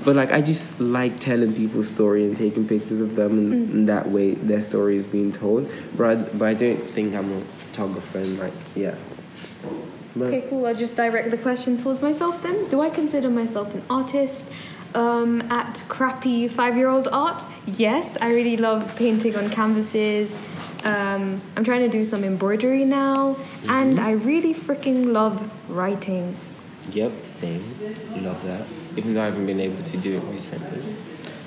[0.05, 3.73] But like I just like telling people's story and taking pictures of them, and, Mm.
[3.75, 5.69] and that way their story is being told.
[5.97, 8.95] But I, but I don't think I'm a photographer and like yeah.
[10.17, 10.67] But- Okay, cool.
[10.67, 12.67] I'll just direct the question towards myself then.
[12.69, 14.47] Do I consider myself an artist?
[14.93, 17.45] Um, at crappy five year old art?
[17.65, 20.35] Yes, I really love painting on canvases.
[20.85, 23.37] Um, I'm trying to do some embroidery now,
[23.69, 26.35] and I really freaking love writing.
[26.91, 27.63] Yep, same.
[28.17, 28.67] Love that.
[28.97, 30.83] Even though I haven't been able to do it recently.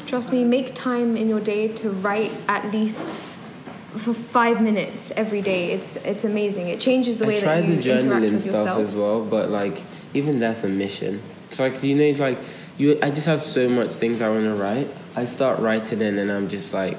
[0.06, 3.24] Trust me, make time in your day to write at least
[3.96, 5.72] for five minutes every day.
[5.72, 6.68] It's it's amazing.
[6.68, 8.80] It changes the way I that you the interact journaling with stuff yourself.
[8.80, 11.22] as well, but like even that's a mission.
[11.50, 12.40] It's like you know, like
[12.78, 12.98] you.
[13.02, 14.90] I just have so much things I want to write.
[15.16, 16.98] I start writing and then I'm just like,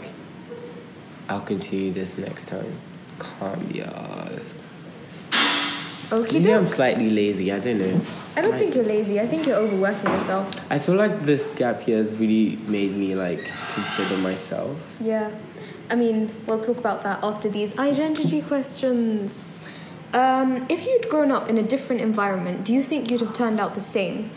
[1.29, 2.79] I'll continue this next time.
[3.73, 4.57] Be asked.
[6.13, 7.51] Okay, Maybe I'm slightly lazy.
[7.51, 8.01] I don't know.
[8.37, 9.21] I don't think you're lazy.
[9.21, 10.51] I think you're overworking yourself.
[10.71, 14.77] I feel like this gap year has really made me like consider myself.
[15.01, 15.31] Yeah.
[15.91, 19.43] I mean, we'll talk about that after these identity questions.
[20.13, 23.61] Um, if you'd grown up in a different environment, do you think you'd have turned
[23.61, 24.31] out the same?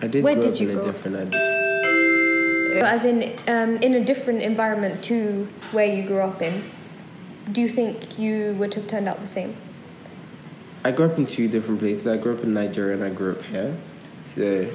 [0.00, 0.94] I did Where grow did up you in a grow up?
[0.94, 1.34] different.
[1.34, 6.64] I, As in, um, in a different environment to where you grew up in,
[7.50, 9.56] do you think you would have turned out the same?
[10.84, 12.06] I grew up in two different places.
[12.06, 13.76] I grew up in Nigeria and I grew up here.
[14.34, 14.70] So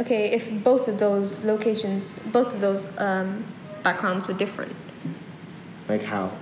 [0.00, 3.44] Okay, if both of those locations, both of those um,
[3.82, 4.74] backgrounds were different.
[5.88, 6.32] like how?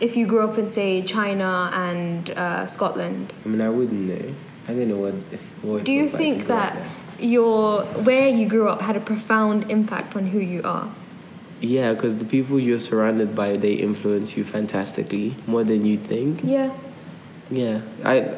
[0.00, 4.34] If you grew up in, say, China and uh, Scotland, I mean, I wouldn't know.
[4.68, 5.14] I don't know what.
[5.32, 7.26] If, what do you like think that there.
[7.26, 10.92] your where you grew up had a profound impact on who you are?
[11.62, 16.40] Yeah, because the people you're surrounded by, they influence you fantastically more than you think.
[16.44, 16.76] Yeah.
[17.50, 18.36] Yeah, I,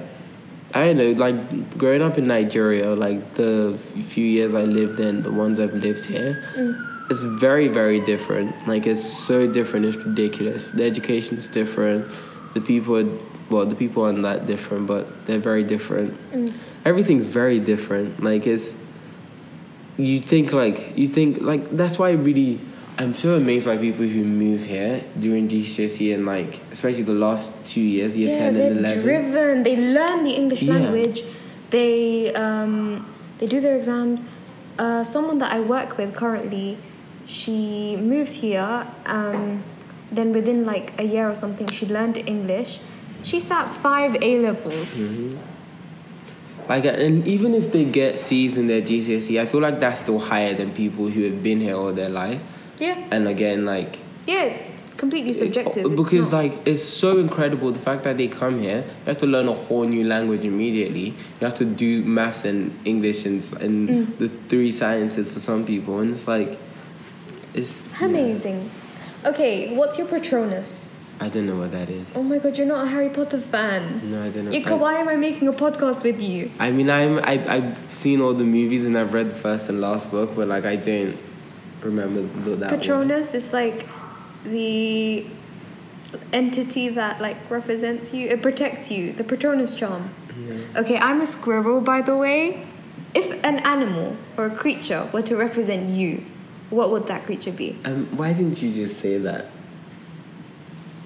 [0.75, 1.11] I don't know.
[1.13, 5.75] Like growing up in Nigeria, like the few years I lived in, the ones I've
[5.75, 7.11] lived here, mm.
[7.11, 8.67] it's very, very different.
[8.69, 9.87] Like it's so different.
[9.87, 10.71] It's ridiculous.
[10.71, 12.07] The education's different.
[12.55, 13.19] The people, are,
[13.51, 16.17] well, the people aren't that different, but they're very different.
[16.33, 16.55] Mm.
[16.85, 18.23] Everything's very different.
[18.23, 18.77] Like it's,
[19.97, 22.61] you think like you think like that's why I really.
[23.01, 27.65] I'm so amazed by people who move here during GCSE and like especially the last
[27.65, 29.03] two years, year yeah, ten they're and eleven.
[29.05, 29.63] driven.
[29.63, 30.75] They learn the English Yeah.
[30.75, 31.23] language.
[31.71, 33.07] They um,
[33.39, 34.25] they do their exams.
[34.81, 36.77] Uh, someone that I work with currently,
[37.25, 38.87] she moved here.
[39.07, 39.63] Um,
[40.11, 42.81] then within like a year or something, she learned English.
[43.23, 44.97] She sat five A levels.
[44.97, 45.37] Mm-hmm.
[46.69, 50.19] Like, and even if they get C's in their GCSE, I feel like that's still
[50.19, 52.43] higher than people who have been here all their life.
[52.79, 54.53] Yeah, And again, like, yeah.
[54.85, 55.85] It's completely subjective.
[55.85, 58.79] it- because like it's so incredible the fact that they come here.
[59.05, 61.09] You have to learn a whole new language immediately.
[61.41, 64.17] You have to do maths and English and, and Mm.
[64.19, 66.59] the three sciences for some people, and it's like,
[67.53, 68.71] it's amazing.
[69.27, 70.91] Okay, what's your Patronus?
[71.21, 72.07] I don't know what that is.
[72.14, 74.01] Oh my god, you're not a Harry Potter fan.
[74.11, 74.53] No, I don't know.
[74.53, 76.51] Ika, why am I making a podcast with you?
[76.61, 79.81] I mean, I'm I, I've seen all the movies and I've read the first and
[79.83, 81.14] last book, but like I don't
[81.83, 82.81] remember the, that one.
[82.81, 83.87] Patronus is like
[84.45, 85.27] the
[86.33, 88.29] entity that like represents you.
[88.29, 89.12] It protects you.
[89.12, 90.14] The Patronus charm.
[90.77, 92.67] Okay, I'm a squirrel, by the way.
[93.14, 96.25] If an animal or a creature were to represent you,
[96.71, 97.77] what would that creature be?
[97.85, 99.47] Um, why didn't you just say that?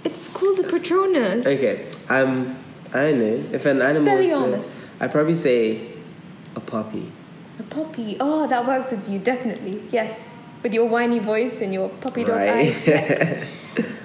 [0.04, 1.46] It's called a Patronus.
[1.46, 2.58] Okay, um,
[2.92, 4.54] I don't know if an animal.
[4.54, 4.62] Uh,
[5.00, 5.92] I'd probably say
[6.56, 7.11] a puppy.
[7.58, 8.16] A puppy.
[8.20, 9.82] Oh, that works with you, definitely.
[9.90, 10.30] Yes.
[10.62, 12.87] With your whiny voice and your puppy dog eyes.
[12.87, 13.46] Right.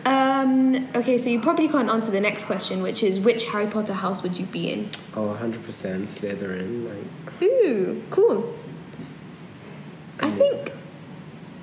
[0.05, 3.91] Um, okay, so you probably can't answer the next question, which is which Harry Potter
[3.91, 4.89] house would you be in?
[5.13, 6.87] oh, 100 percent Slytherin.
[6.87, 8.55] Like, Ooh, cool.
[10.21, 10.71] I think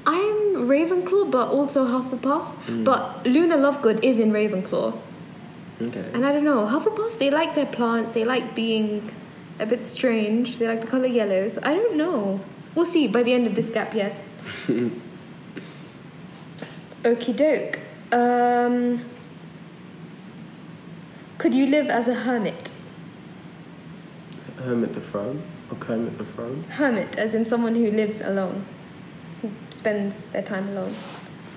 [0.04, 2.84] I'm Ravenclaw, but also Hufflepuff.
[2.84, 4.98] But Luna Lovegood is in Ravenclaw.
[5.80, 6.10] okay.
[6.12, 9.10] And I don't know, Hufflepuffs, they like their plants, they like being
[9.58, 11.48] a bit strange, they like the color yellow.
[11.48, 12.40] So I don't know.
[12.74, 14.14] We'll see by the end of this gap year.
[17.04, 17.80] Okie doke.
[18.12, 19.00] Um,
[21.38, 22.70] could you live as a hermit?
[24.56, 25.38] Hermit the Frog
[25.70, 26.64] or Kermit the Frog.
[26.70, 28.64] Hermit, as in someone who lives alone,
[29.42, 30.94] who spends their time alone.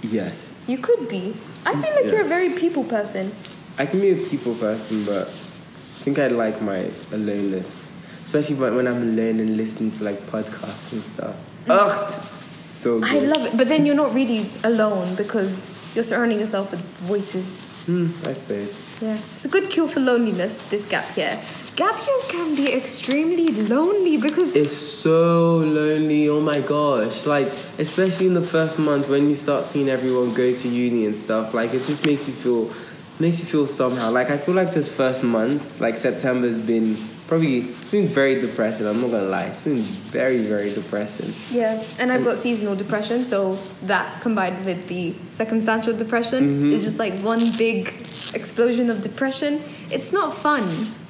[0.02, 0.50] Yes.
[0.68, 1.36] You could be.
[1.66, 3.32] I feel like you're a very people person.
[3.78, 7.90] I can be a people person, but I think I like my aloneness,
[8.22, 11.36] especially when I'm alone and listening to like podcasts and stuff.
[11.70, 12.47] Ugh, it's
[12.78, 13.10] so good.
[13.10, 13.58] I love it.
[13.58, 17.66] But then you're not really alone because you're surrounding yourself with voices.
[17.86, 18.80] Hmm, I suppose.
[19.02, 19.18] Yeah.
[19.36, 21.40] It's a good cure for loneliness, this gap year.
[21.76, 26.28] Gap years can be extremely lonely because It's so lonely.
[26.28, 27.26] Oh my gosh!
[27.28, 31.16] Like especially in the first month when you start seeing everyone go to uni and
[31.16, 31.54] stuff.
[31.54, 32.74] Like it just makes you feel,
[33.20, 34.10] makes you feel somehow.
[34.12, 38.88] Like I feel like this first month, like September's been probably it's been very depressing.
[38.88, 39.46] I'm not gonna lie.
[39.46, 41.34] It's been very very depressing.
[41.56, 46.72] Yeah, and I've got seasonal depression, so that combined with the circumstantial depression mm-hmm.
[46.72, 47.88] is just like one big
[48.34, 49.62] explosion of depression.
[49.92, 50.64] It's not fun.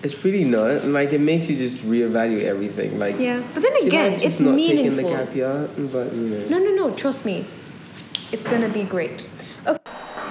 [0.03, 0.84] It's really not.
[0.86, 2.99] Like it makes you just reevaluate everything.
[2.99, 5.10] Like Yeah, but then again, it's not Taking the meaningful.
[5.10, 5.69] gap year?
[5.77, 6.47] But you know.
[6.49, 7.45] No, no, no, trust me.
[8.32, 9.27] It's gonna be great.
[9.65, 9.80] Okay.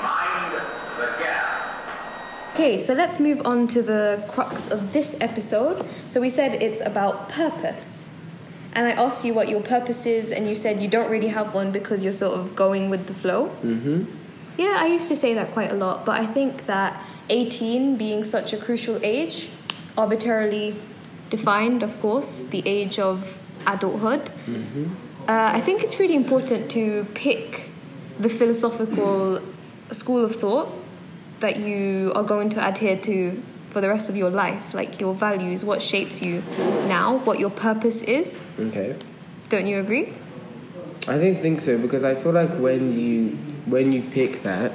[0.03, 0.53] Mind
[0.99, 2.46] the gap.
[2.57, 5.87] Okay, so let's move on to the crux of this episode.
[6.09, 8.07] So we said it's about purpose.
[8.73, 11.53] And I asked you what your purpose is, and you said you don't really have
[11.53, 13.51] one because you're sort of going with the flow.
[13.63, 14.05] Mm-hmm.
[14.57, 18.25] Yeah, I used to say that quite a lot, but I think that 18 being
[18.25, 19.51] such a crucial age,
[19.99, 20.77] arbitrarily
[21.29, 24.31] defined, of course, the age of adulthood,
[25.29, 27.69] uh, I think it's really important to pick
[28.19, 29.43] the philosophical
[29.93, 30.73] school of thought
[31.41, 35.15] that you are going to adhere to for the rest of your life, like your
[35.15, 36.43] values, what shapes you
[36.89, 38.43] now, what your purpose is.
[38.59, 38.97] Okay.
[39.49, 40.13] Don't you agree?
[41.09, 44.73] I don't think so because I feel like when you when you pick that,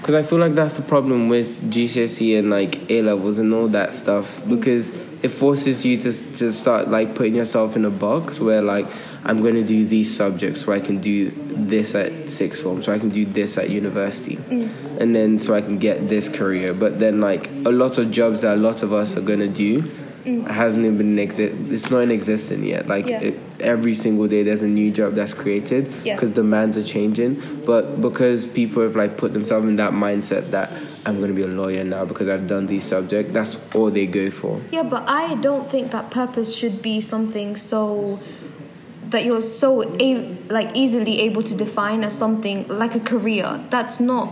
[0.00, 3.68] because I feel like that's the problem with GCSE and like A levels and all
[3.68, 4.90] that stuff because
[5.22, 8.86] it forces you to to start like putting yourself in a box where like
[9.22, 12.92] I'm going to do these subjects so I can do this at sixth form so
[12.92, 14.36] I can do this at university.
[14.36, 15.00] Mm.
[15.00, 16.72] And then so I can get this career.
[16.72, 19.48] But then like a lot of jobs that a lot of us are going to
[19.48, 20.46] do mm.
[20.46, 22.88] hasn't even exist it's not in existence yet.
[22.88, 23.20] Like Yeah.
[23.20, 26.14] it, every single day there's a new job that's created Yeah.
[26.14, 27.62] because demands are changing.
[27.66, 30.72] But because people have like put themselves in that mindset that
[31.06, 34.06] i'm going to be a lawyer now because i've done these subjects that's all they
[34.06, 38.18] go for Yeah, but I don't think that purpose should be something so
[39.08, 43.60] that you're so a- like easily able to define as something like a career.
[43.70, 44.28] That's not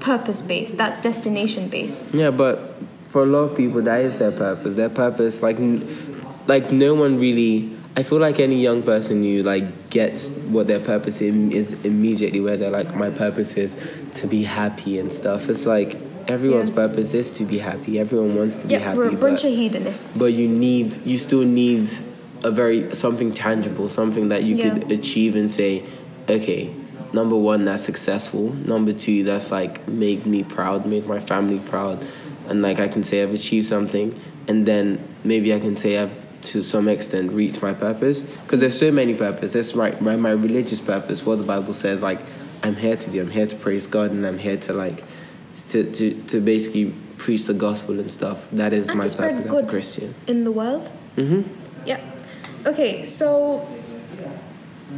[0.00, 0.76] purpose based.
[0.76, 2.14] That's destination based.
[2.14, 2.74] yeah but
[3.08, 5.86] for a lot of people that is their purpose their purpose like n-
[6.46, 10.80] like no one really i feel like any young person you like gets what their
[10.80, 13.76] purpose is immediately where they're like my purpose is
[14.18, 15.48] to be happy and stuff.
[15.48, 16.82] It's like everyone's Yeah.
[16.82, 17.92] purpose is to be happy.
[18.00, 20.08] Everyone wants to be Yeah, happy we're a bunch but- of hedonists.
[20.18, 21.88] but you need you still need
[22.42, 25.82] a very something tangible something that you could achieve and say
[26.28, 26.62] okay
[27.12, 28.44] number one that's successful.
[28.74, 31.96] Number two that's like make me proud make my family proud.
[32.48, 34.08] And like i can say i've achieved something.
[34.48, 34.98] And then
[35.30, 36.10] maybe i can say i've
[36.44, 40.30] to some extent reach my purpose because there's so many purposes that's my, my my
[40.30, 42.20] religious purpose what the bible says like
[42.62, 45.02] i'm here to do i'm here to praise god and i'm here to like
[45.68, 49.62] to to, to basically preach the gospel and stuff that is And my purpose as
[49.62, 50.90] a christian in the world.
[51.16, 51.42] Mm-hmm.
[51.86, 52.00] Yeah.
[52.66, 53.66] Okay, so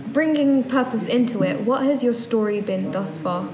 [0.09, 3.49] bringing purpose into it, what has your story been thus far?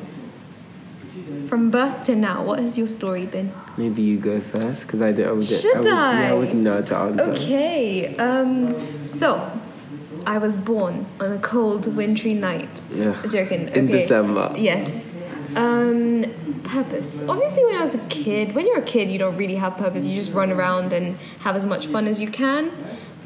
[1.52, 3.52] From birth to now, what has your story been?
[3.76, 5.28] Maybe you go first because I don't.
[5.28, 5.80] I wouldn't, Should I?
[5.80, 6.32] Would, yeah, I I?
[6.32, 7.30] wouldn't know how to answer.
[7.32, 8.16] Okay.
[8.16, 9.06] Um.
[9.06, 9.60] So,
[10.26, 12.70] I was born on a cold, wintry night.
[12.98, 13.30] Ugh.
[13.30, 13.68] Joking.
[13.68, 13.86] In.
[13.86, 14.54] December.
[14.56, 15.10] Yes.
[15.54, 16.24] Um.
[16.64, 17.22] Purpose.
[17.28, 20.06] Obviously, when I was a kid, when you're a kid, you don't really have purpose.
[20.06, 22.70] You just run around and have as much fun as you can.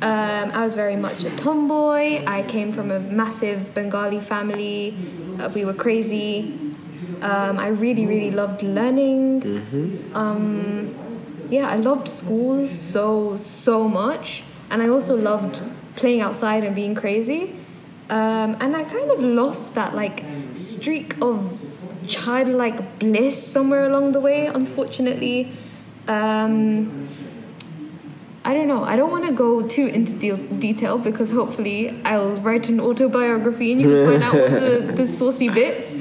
[0.03, 2.25] Um, I was very much a tomboy.
[2.27, 4.97] I came from a massive Bengali family.
[5.39, 6.66] Uh, we were crazy.
[7.23, 9.41] Um, I really, really loved learning.
[9.41, 10.17] Mm-hmm.
[10.17, 10.95] Um,
[11.51, 14.43] yeah, I loved school so, so much.
[14.71, 15.63] And I also loved
[15.95, 17.57] playing outside and being crazy.
[18.11, 21.59] Um, and I kind of lost that like streak of
[22.07, 25.53] childlike bliss somewhere along the way, unfortunately.
[26.07, 27.09] Um,
[28.45, 28.85] I don't know.
[28.85, 33.73] I don't want to go too into de- detail because hopefully I'll write an autobiography
[33.73, 35.97] and you can find out all the, the saucy bits.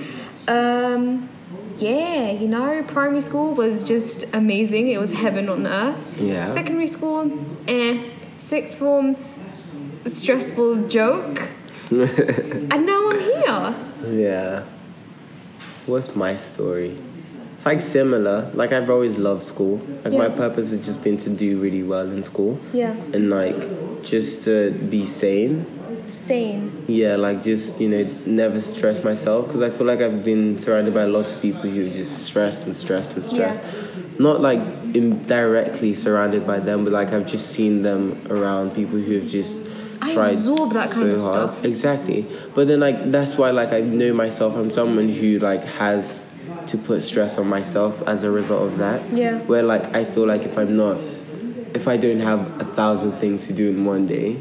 [0.47, 1.29] Um,
[1.77, 4.87] yeah, you know, primary school was just amazing.
[4.89, 5.97] It was heaven on earth.
[6.19, 6.45] Yeah.
[6.45, 7.31] Secondary school,
[7.67, 8.01] eh.
[8.37, 9.15] Sixth form,
[10.05, 11.49] stressful joke.
[11.91, 13.75] and now I'm here.
[14.07, 14.63] Yeah.
[15.85, 16.97] What's my story?
[17.55, 18.49] It's like similar.
[18.53, 19.77] Like I've always loved school.
[20.03, 22.59] Like my purpose has just been to do really well in school.
[22.73, 22.91] Yeah.
[23.13, 25.65] And like just to be sane.
[26.15, 26.85] Sane.
[26.87, 30.93] Yeah, like just you know never stress myself because I feel like I've been surrounded
[30.93, 33.59] by a lot of people who just stress and stress and stress.
[34.17, 34.59] Not like
[34.95, 39.59] indirectly surrounded by them, but like I've just seen them around people who have just
[40.01, 41.53] I tried absorb that kind so of hard.
[41.55, 41.65] stuff.
[41.65, 44.55] Exactly, but then like that's why like I know myself.
[44.55, 46.23] I'm someone who like has
[46.67, 49.07] to put stress on myself as a result of that.
[49.11, 49.39] Yeah.
[49.41, 50.97] Where like I feel like if I'm not
[51.75, 54.33] if I don't have a thousand things to do in one day,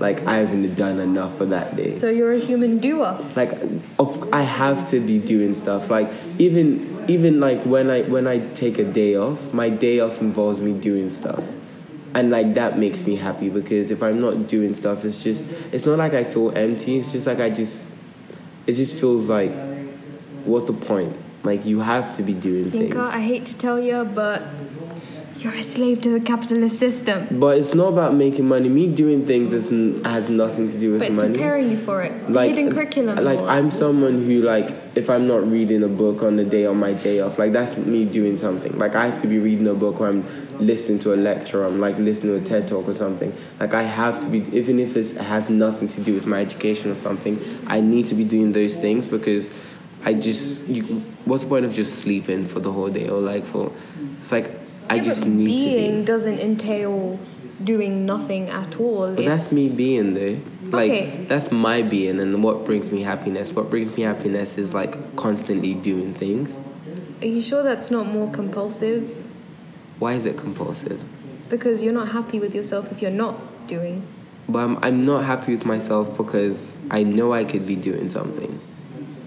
[0.00, 1.86] like I haven't done enough for that day.
[1.86, 1.92] Mm.
[1.92, 3.18] So you're a human doer.
[3.36, 3.52] like,
[3.98, 5.90] of, I have to be doing stuff.
[5.90, 10.20] Like even even like when I when I take a day off, my day off
[10.20, 11.44] involves me doing stuff,
[12.14, 15.84] and like that makes me happy because if I'm not doing stuff, it's just it's
[15.84, 16.96] not like I feel empty.
[16.96, 17.86] It's just like I just
[18.66, 19.52] it just feels like
[20.44, 21.16] what's the point?
[21.44, 22.96] Like you have to be doing things.
[22.96, 24.42] I hate to tell you, but
[25.42, 27.40] you're a slave to the capitalist system.
[27.40, 28.68] But it's not about making money.
[28.68, 29.68] Me doing things is,
[30.04, 31.32] has nothing to do with But it's money.
[31.32, 32.32] preparing you for it.
[32.32, 33.24] The hidden curriculum.
[33.24, 33.40] Like.
[33.40, 36.92] I'm someone who like if I'm not reading a book on the day on my
[36.92, 38.78] day off, like that's me doing something.
[38.78, 40.24] Like I have to be reading a book or I'm
[40.58, 43.34] listening to a lecture, or I'm like listening to a TED talk or something.
[43.58, 46.40] Like I have to be even if it's, it has nothing to do with my
[46.40, 49.50] education or something, I need to be doing those things because
[50.04, 50.82] I just you,
[51.24, 53.72] what's the point of just sleeping for the whole day or like for
[54.20, 56.04] it's like I Yeah, just but need being to be.
[56.06, 57.18] doesn't entail
[57.62, 59.14] doing nothing at all.
[59.14, 60.38] But that's me being though.
[60.76, 61.24] Like Okay.
[61.28, 63.52] that's my being and what brings me happiness.
[63.52, 66.50] What brings me happiness is like constantly doing things.
[67.22, 69.08] Are you sure that's not more compulsive?
[69.98, 71.00] Why is it compulsive?
[71.48, 73.36] Because you're not happy with yourself if you're not
[73.68, 74.02] doing.
[74.48, 78.60] But I'm, I'm not happy with myself because I know I could be doing something.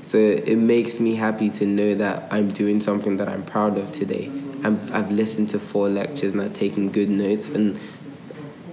[0.02, 3.92] So it makes me happy to know that I'm doing something that I'm proud of
[3.92, 4.30] today.
[4.66, 7.80] I'm, I've listened to four lectures and I've taken good notes, and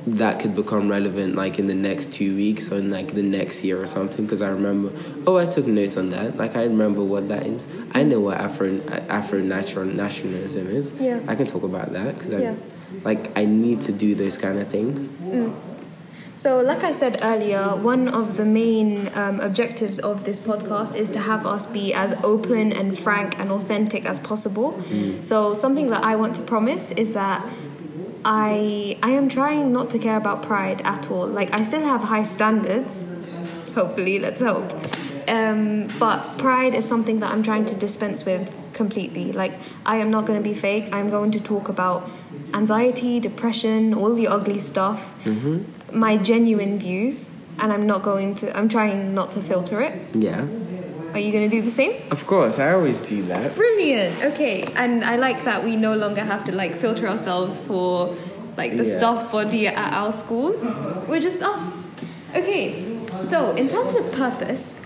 [0.07, 3.63] that could become relevant like in the next two weeks or in like the next
[3.63, 4.25] year or something.
[4.25, 4.91] Because I remember,
[5.27, 6.37] oh, I took notes on that.
[6.37, 7.69] Like I remember what that is.
[7.93, 10.95] I know what Afro Afro natural nationalism is.
[10.95, 11.21] Yeah.
[11.29, 12.55] I can talk about that because Yeah.
[13.05, 15.09] Like I need to do those kind of things.
[15.09, 15.55] Mm.
[16.37, 21.09] So, like I said earlier, one of the main um, objectives of this podcast is
[21.11, 24.83] to have us be as open and frank and authentic as possible.
[25.23, 27.47] So, something that I want to promise is that
[28.25, 31.27] I I am trying not to care about pride at all.
[31.27, 33.07] Like I still have high standards.
[33.75, 34.71] Hopefully, let's hope.
[35.29, 39.33] Um, but pride is something that I'm trying to dispense with completely.
[39.33, 39.55] Like
[39.87, 40.93] I am not going to be fake.
[40.93, 42.09] I'm going to talk about
[42.55, 45.15] anxiety, depression, all the ugly stuff,
[45.93, 47.29] my genuine views,
[47.59, 48.57] and I'm not going to.
[48.57, 49.95] I'm trying not to filter it.
[50.15, 50.45] Yeah.
[51.13, 51.93] Are you going to do the same?
[52.11, 53.55] Of course, I always do that.
[53.55, 54.25] Brilliant.
[54.33, 58.17] Okay, and I like that we no longer have to like filter ourselves for
[58.57, 58.97] like the Yeah.
[58.99, 60.53] staff body at our school.
[61.09, 61.87] We're just us.
[62.35, 64.81] Okay, so in terms of purpose,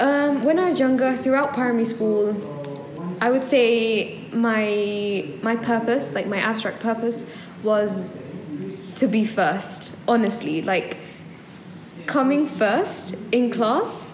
[0.00, 2.34] um, when I was younger, throughout primary school,
[3.20, 7.24] I would say my my purpose, like my abstract purpose,
[7.62, 8.10] was
[8.98, 9.94] to be first.
[10.06, 10.98] Honestly, like
[12.06, 14.12] coming first in class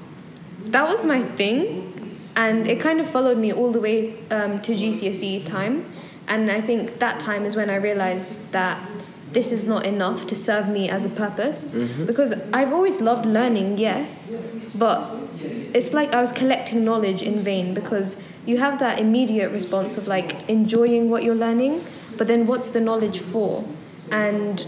[0.67, 4.75] that was my thing and it kind of followed me all the way um, to
[4.75, 5.87] GCSE time
[6.27, 8.85] and I think that time is when I realized that
[9.33, 11.71] this is not enough to serve me as a purpose
[12.07, 14.33] because I've always loved learning yes
[14.75, 18.17] but it's like I was collecting knowledge in vain because
[18.47, 21.81] you have that immediate response of like enjoying what you're learning
[22.17, 23.65] but then what's the knowledge for
[24.11, 24.67] and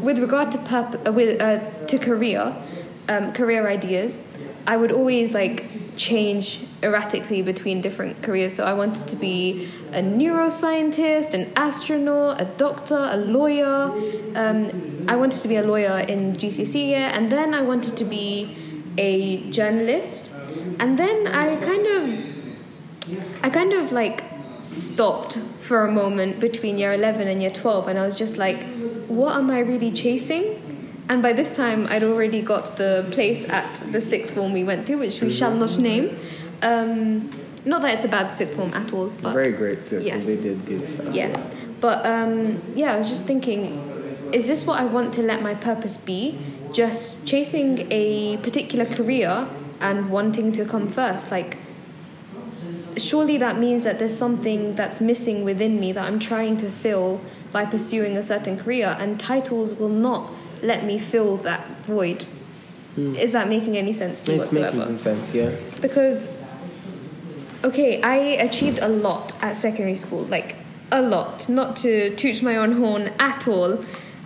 [0.00, 2.54] with regard to uh, with uh, to career
[3.08, 4.24] um, career ideas
[4.66, 5.66] i would always like
[5.96, 8.54] change erratically between different careers.
[8.54, 13.92] So i wanted to be a neuroscientist an astronaut a doctor a lawyer.
[14.34, 18.04] Um, i wanted to be a lawyer in GCSE year and then i wanted to
[18.04, 18.56] be
[18.98, 20.30] a journalist.
[20.80, 22.32] And then i kind of
[23.42, 24.24] I kind of like
[24.62, 25.38] stopped
[25.72, 28.62] for a moment between year 11 and year 12 and I was just like
[29.08, 30.44] what am I really chasing
[31.08, 34.86] and by this time I'd already got the place at the sixth form we went
[34.88, 36.14] to which we shall not name
[36.60, 37.30] um,
[37.64, 40.02] not that it's a bad sixth form at all but Very great system.
[40.02, 40.26] Yes.
[40.26, 41.14] They did good stuff.
[41.14, 41.42] yeah
[41.80, 43.64] but um, yeah I was just thinking
[44.30, 46.38] is this what I want to let my purpose be
[46.72, 49.48] just chasing a particular career
[49.80, 51.56] and wanting to come first like
[52.96, 57.20] surely that means that there's something that's missing within me that I'm trying to fill
[57.50, 60.30] by pursuing a certain career, and titles will not
[60.62, 62.22] let me fill that void.
[62.94, 63.14] Hmm.
[63.16, 64.42] Is that making any sense to you.
[64.42, 64.86] It's making whatsoever?
[64.86, 65.54] some sense, yeah.
[65.80, 66.36] Because,
[67.64, 70.56] okay, I achieved a lot at secondary school, like
[70.90, 73.84] a lot, not to toot my own horn at all,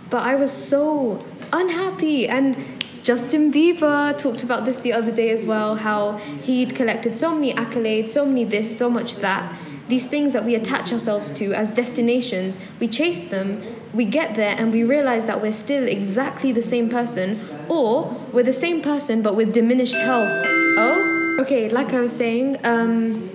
[0.09, 2.27] but I was so unhappy.
[2.27, 2.76] And
[3.07, 7.53] Justin Bieber talked about this the other day as well how he'd collected so many
[7.53, 9.57] accolades, so many this, so much that.
[9.87, 14.57] These things that we attach ourselves to as destinations, we chase them, we get there,
[14.59, 17.39] and we realize that we're still exactly the same person,
[17.69, 20.43] or we're the same person but with diminished health.
[20.77, 23.31] Oh, okay, like I was saying, um,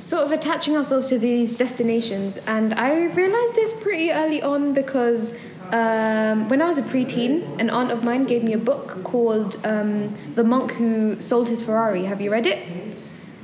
[0.00, 2.38] sort of attaching ourselves to these destinations.
[2.38, 5.30] And I realized this pretty early on because
[5.72, 9.58] um, when I was a preteen, an aunt of mine gave me a book called
[9.64, 12.04] um, The Monk Who Sold His Ferrari.
[12.04, 12.66] Have you read it?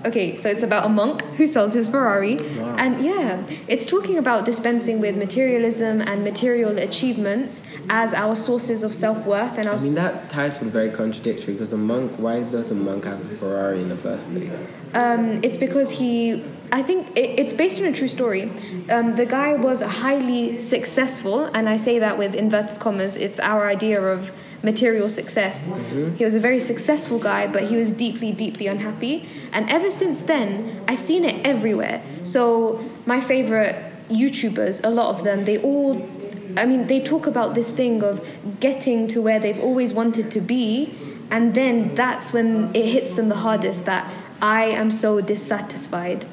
[0.04, 2.38] Okay, so it's about a monk who sells his Ferrari.
[2.58, 8.94] And yeah, it's talking about dispensing with materialism and material achievements as our sources of
[8.94, 12.42] self worth and our I mean, that title is very contradictory because a monk, why
[12.42, 14.64] does a monk have a Ferrari in the first place?
[14.94, 18.50] Um, it's because he, I think it, it's based on a true story.
[18.90, 23.16] Um, the guy was highly successful, and I say that with inverted commas.
[23.16, 25.72] It's our idea of material success.
[26.16, 29.28] He was a very successful guy, but he was deeply, deeply unhappy.
[29.52, 32.02] And ever since then, I've seen it everywhere.
[32.22, 33.76] So my favorite
[34.08, 36.08] YouTubers, a lot of them, they all
[36.56, 38.24] I mean, they talk about this thing of
[38.60, 40.94] getting to where they've always wanted to be,
[41.30, 44.12] and then that's when it hits them the hardest that
[44.42, 46.26] I am so dissatisfied.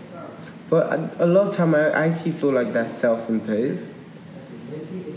[0.69, 3.89] But a, a lot of time, I I actually feel like that's self-imposed.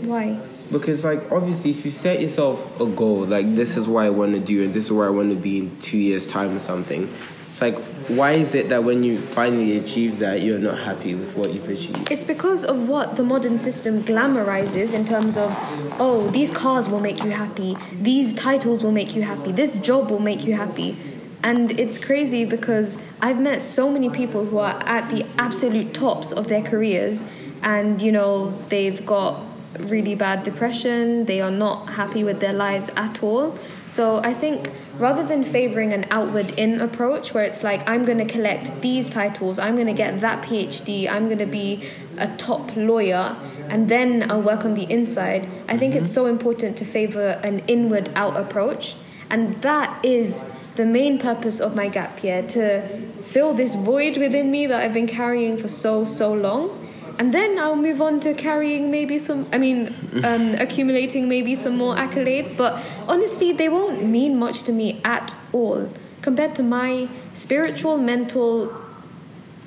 [0.01, 0.39] Why?
[0.71, 4.33] Because like obviously, if you set yourself a goal, like this is what I want
[4.33, 6.59] to do, and this is where I want to be in two years' time or
[6.59, 7.13] something,
[7.51, 7.77] it's like
[8.09, 11.69] why is it that when you finally achieve that, you're not happy with what you've
[11.69, 12.11] achieved?
[12.11, 15.55] It's because of what the modern system glamorizes in terms of,
[15.99, 20.09] oh, these cars will make you happy, these titles will make you happy, this job
[20.11, 20.97] will make you happy.
[21.43, 26.31] And it's crazy because I've met so many people who are at the absolute tops
[26.31, 27.23] of their careers
[27.61, 29.41] and, you know, they've got
[29.79, 33.57] really bad depression, they are not happy with their lives at all.
[33.89, 38.19] So I think rather than favoring an outward in approach where it's like, I'm going
[38.19, 41.87] to collect these titles, I'm going to get that PhD, I'm going to be
[42.17, 43.35] a top lawyer,
[43.67, 46.13] and then I'll work on the inside, I think it's mm-hmm.
[46.13, 48.95] so important to favor an inward out approach.
[49.29, 50.43] And that is
[50.75, 52.87] the main purpose of my gap year to
[53.21, 56.79] fill this void within me that I've been carrying for so, so long.
[57.19, 59.93] And then I'll move on to carrying maybe some, I mean,
[60.23, 62.55] um, accumulating maybe some more accolades.
[62.55, 65.89] But honestly, they won't mean much to me at all
[66.23, 68.75] compared to my spiritual, mental,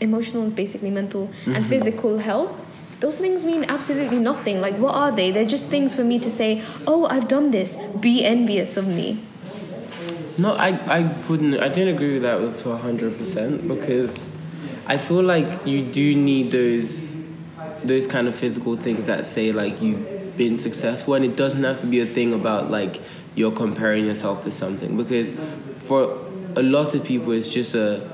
[0.00, 2.62] emotional is basically mental, and physical health.
[3.00, 4.60] Those things mean absolutely nothing.
[4.60, 5.30] Like, what are they?
[5.30, 7.76] They're just things for me to say, oh, I've done this.
[8.00, 9.22] Be envious of me.
[10.38, 11.60] No, I, I wouldn't.
[11.60, 14.14] I don't agree with that with to hundred percent because
[14.86, 17.14] I feel like you do need those
[17.82, 21.80] those kind of physical things that say like you've been successful, and it doesn't have
[21.80, 23.00] to be a thing about like
[23.34, 25.30] you're comparing yourself with something because
[25.80, 26.18] for
[26.56, 28.10] a lot of people it's just a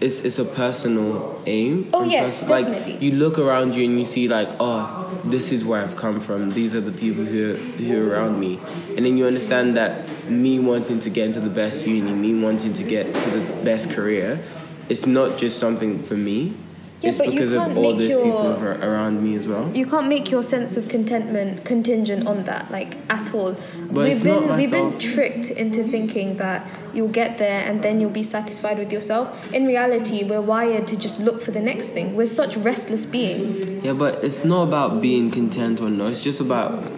[0.00, 1.88] it's it's a personal aim.
[1.94, 2.98] Oh, yeah, Like definitely.
[3.06, 6.50] you look around you and you see like, oh, this is where I've come from.
[6.50, 8.58] These are the people who are, who are around me,
[8.96, 12.72] and then you understand that me wanting to get into the best uni, me wanting
[12.74, 14.42] to get to the best career,
[14.88, 16.54] it's not just something for me.
[17.00, 19.68] Yeah, it's because of all those your- people around me as well.
[19.74, 23.56] You can't make your sense of contentment contingent on that, like at all.
[23.90, 26.64] But we've it's been not we've been tricked into thinking that
[26.94, 29.52] you'll get there and then you'll be satisfied with yourself.
[29.52, 32.14] In reality, we're wired to just look for the next thing.
[32.14, 33.60] We're such restless beings.
[33.82, 36.12] Yeah, but it's not about being content or not.
[36.12, 36.88] It's just about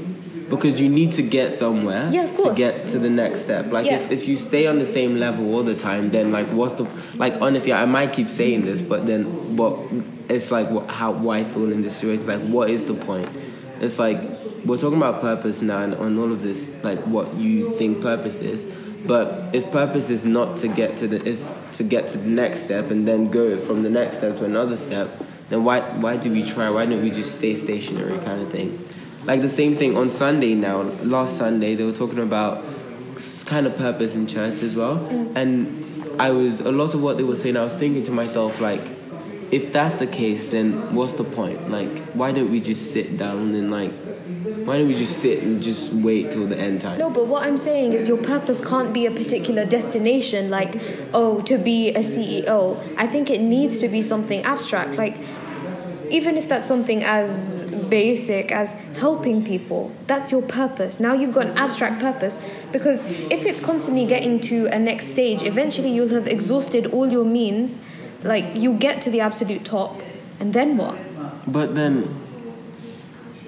[0.57, 3.73] because you need to get somewhere Yeah, of to get to the next step.
[3.73, 3.97] Like Yeah.
[3.99, 6.87] if, if you stay on the same level all the time, then like what's the
[7.17, 9.79] like honestly, I might keep saying this, but then what?
[10.29, 12.27] It's like what, how why I feel in this situation.
[12.27, 13.29] Like what is the point?
[13.81, 14.19] It's like
[14.65, 18.41] we're talking about purpose now and on all of this, like what you think purpose
[18.41, 18.65] is.
[19.07, 22.65] But if purpose is not to get to the if to get to the next
[22.65, 25.11] step and then go from the next step to another step,
[25.51, 26.71] then why why do we try?
[26.71, 28.84] Why don't we just stay stationary kind of thing?
[29.25, 30.83] Like the same thing on Sunday now.
[31.03, 32.65] Last Sunday they were talking about
[33.47, 35.35] kind of purpose in church as well, mm.
[35.37, 37.57] and I was a lot of what they were saying.
[37.57, 38.83] I was thinking to myself like,
[39.51, 41.71] if that's the case, then what's the point?
[41.71, 43.93] Like, why don't we just sit down and like,
[44.67, 46.99] why don't we just sit and just wait till the end time?
[46.99, 50.81] No, but what I'm saying is your purpose can't be a particular destination, like,
[51.13, 52.79] oh, to be a CEO.
[52.97, 55.17] I think it needs to be something abstract, like,
[56.11, 61.01] even if that's something as basic as helping people, that's your purpose.
[61.01, 65.43] Now you've got an abstract purpose because if it's constantly getting to a next stage,
[65.43, 67.79] eventually you'll have exhausted all your means.
[68.23, 70.01] Like, you get to the absolute top,
[70.41, 70.97] and then what?
[71.47, 72.21] But then,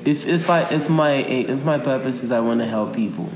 [0.04, 3.30] if if I if my if my purpose is I want to help people,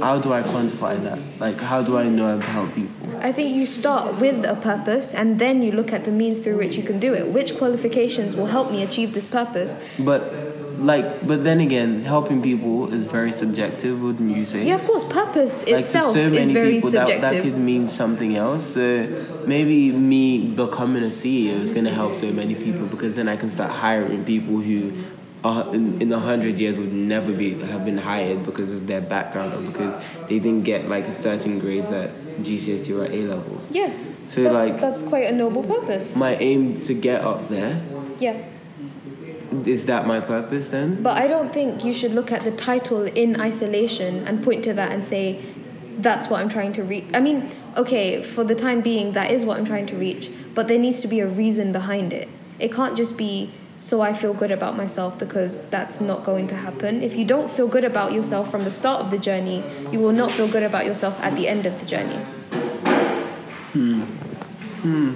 [0.00, 1.18] how do I quantify that?
[1.40, 3.16] Like, how do I know I've helped people?
[3.20, 6.58] I think you start with a purpose and then you look at the means through
[6.58, 7.28] which you can do it.
[7.28, 9.78] Which qualifications will help me achieve this purpose?
[9.98, 10.32] But
[10.78, 14.64] like, but then again, helping people is very subjective, wouldn't you say?
[14.64, 17.44] Yeah, of course, purpose Like itself so many is very people, that, subjective.
[17.44, 18.74] that could mean something else.
[18.74, 23.28] So maybe me becoming a CEO is going to help so many people because then
[23.28, 24.92] I can start hiring people who,
[25.46, 29.00] are, in, in a hundred years, would never be have been hired because of their
[29.00, 29.94] background or because
[30.28, 32.10] they didn't get like certain grades at
[32.46, 33.68] GCSE or A levels.
[33.70, 33.90] yeah.
[34.28, 36.16] So, that's, like- that's quite a noble purpose.
[36.16, 37.80] My aim to get up there
[38.18, 38.36] Yeah.
[39.64, 41.00] is that my purpose then?
[41.02, 44.72] But I don't think you should look at the title in isolation and point to
[44.74, 45.40] that and say,
[45.98, 47.04] that's what I'm trying to reach.
[47.14, 50.66] I mean, okay, for the time being, that is what I'm trying to reach, but
[50.68, 52.28] there needs to be a reason behind it.
[52.58, 53.50] It can't just be
[53.86, 57.04] so I feel good about myself because that's not going to happen.
[57.04, 59.62] If you don't feel good about yourself from the start of the journey,
[59.92, 62.18] you will not feel good about yourself at the end of the journey.
[63.72, 64.00] Hmm.
[64.82, 65.10] Hmm.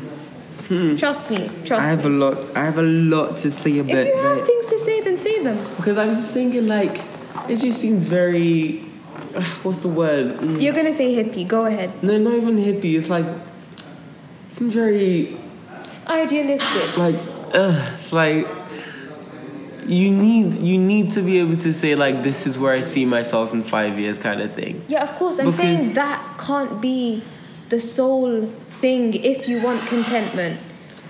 [0.70, 0.94] Hmm.
[0.96, 2.12] Trust me, trust I have me.
[2.14, 2.36] a lot.
[2.56, 2.82] I have a
[3.14, 4.46] lot to say about If you have that.
[4.46, 5.58] things to say, then say them.
[5.76, 7.00] Because I'm just thinking, like,
[7.48, 8.84] it just seems very.
[9.34, 10.36] uh, What's the word?
[10.38, 11.90] Mm, You're gonna say hippie, go ahead.
[12.04, 12.94] No, not even hippie.
[12.96, 13.26] It's like.
[13.26, 15.36] It seems very.
[16.06, 16.96] Idealistic.
[16.96, 17.16] Like,
[17.52, 18.46] uh, it's like.
[19.90, 23.04] You need you need to be able to say like this is where I see
[23.04, 24.84] myself in five years kind of thing.
[24.88, 25.38] Yeah, of course.
[25.40, 27.22] I'm Because- saying that can't be
[27.70, 28.46] the sole
[28.80, 30.60] thing if you want contentment.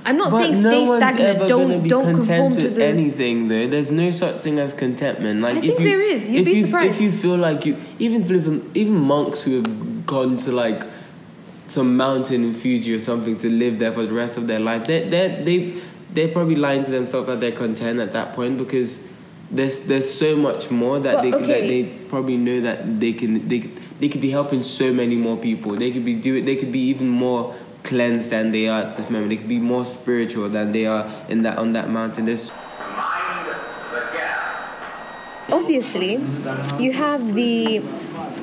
[0.05, 1.47] I'm not saying stay stagnant.
[1.47, 2.83] Don't don't conform to the.
[2.85, 3.66] anything though.
[3.66, 5.43] There's no such thing as contentment.
[5.43, 6.31] Like I if think you, there is.
[6.31, 6.95] You'd be you, surprised.
[6.95, 10.83] If you feel like you even flipping even monks who have gone to like
[11.68, 14.85] some mountain in Fuji or something to live there for the rest of their life,
[14.87, 15.81] they they they
[16.12, 19.02] they're probably lying to themselves that they're content at that point because
[19.50, 23.48] there's there's so much more that But, they that they probably know that they can
[23.48, 23.61] they
[23.98, 25.76] they could be helping so many more people.
[25.76, 29.11] They could be doing they could be even more cleansed than they are at this
[29.11, 29.30] moment.
[29.30, 32.26] They could be more spiritual than they are in that on that mountain.
[32.26, 33.48] There's Mind
[33.92, 35.52] the gap.
[35.52, 36.14] Obviously,
[36.78, 37.82] you have the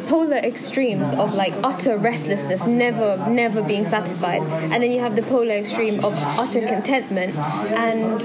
[0.08, 5.22] polar extremes of like utter restlessness, never never being satisfied, and then you have the
[5.22, 7.36] polar extreme of utter contentment.
[7.36, 8.22] And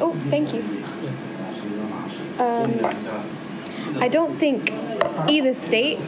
[0.00, 0.62] oh, thank you.
[2.38, 4.72] Um, I don't think
[5.28, 5.98] either state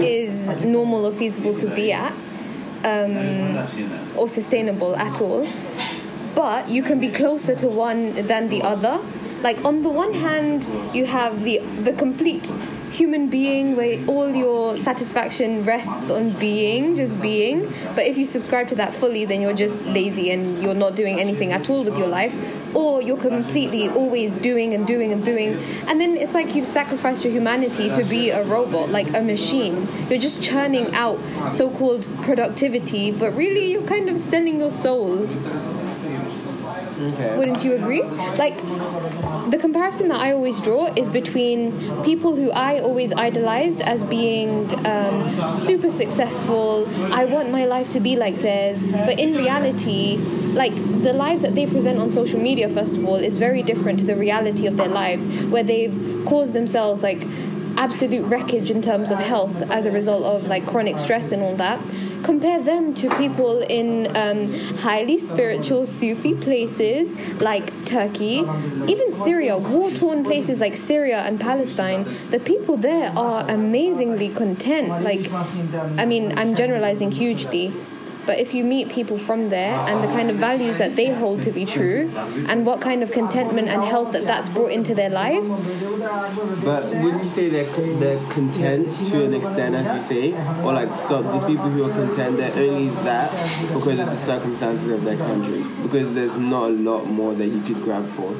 [0.00, 2.12] is normal or feasible to be at,
[2.84, 5.48] um, or sustainable at all.
[6.34, 9.00] But you can be closer to one than the other.
[9.42, 12.52] Like on the one hand, you have the the complete
[12.90, 17.72] human being where all your satisfaction rests on being, just being.
[17.94, 21.20] But if you subscribe to that fully, then you're just lazy and you're not doing
[21.20, 22.34] anything at all with your life.
[22.74, 25.54] Or you're completely always doing and doing and doing.
[25.86, 29.88] And then it's like you've sacrificed your humanity to be a robot, like a machine.
[30.08, 31.18] You're just churning out
[31.50, 35.28] so called productivity, but really you're kind of sending your soul.
[37.00, 38.02] Wouldn't you agree?
[38.02, 38.56] Like,
[39.50, 41.72] the comparison that I always draw is between
[42.04, 46.86] people who I always idolized as being um, super successful.
[47.12, 50.18] I want my life to be like theirs, but in reality,
[50.52, 53.98] like the lives that they present on social media, first of all, is very different
[54.00, 57.26] to the reality of their lives, where they've caused themselves like
[57.76, 61.56] absolute wreckage in terms of health as a result of like chronic stress and all
[61.56, 61.80] that.
[62.22, 68.44] Compare them to people in um, highly spiritual Sufi places like Turkey,
[68.86, 72.04] even Syria, war torn places like Syria and Palestine.
[72.30, 75.02] The people there are amazingly content.
[75.02, 75.30] Like,
[75.98, 77.72] I mean, I'm generalizing hugely,
[78.26, 81.42] but if you meet people from there and the kind of values that they hold
[81.42, 82.10] to be true
[82.48, 85.50] and what kind of contentment and health that that's brought into their lives
[86.64, 90.62] But wouldn't you say they're, they're content to an extent, as you say?
[90.62, 93.30] Or like, so the people who are content, they're only that
[93.72, 95.64] because of the circumstances of their country?
[95.82, 98.34] Because there's not a lot more that you could grab for.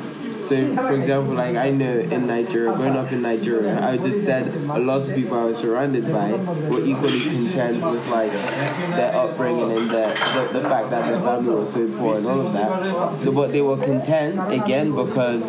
[0.50, 4.48] So, for example, like I know in Nigeria, growing up in Nigeria, I just said
[4.48, 9.70] a lot of people I was surrounded by were equally content with like their upbringing
[9.70, 13.32] and the, the, fact that their family was so poor and all of that.
[13.32, 15.48] But they were content again because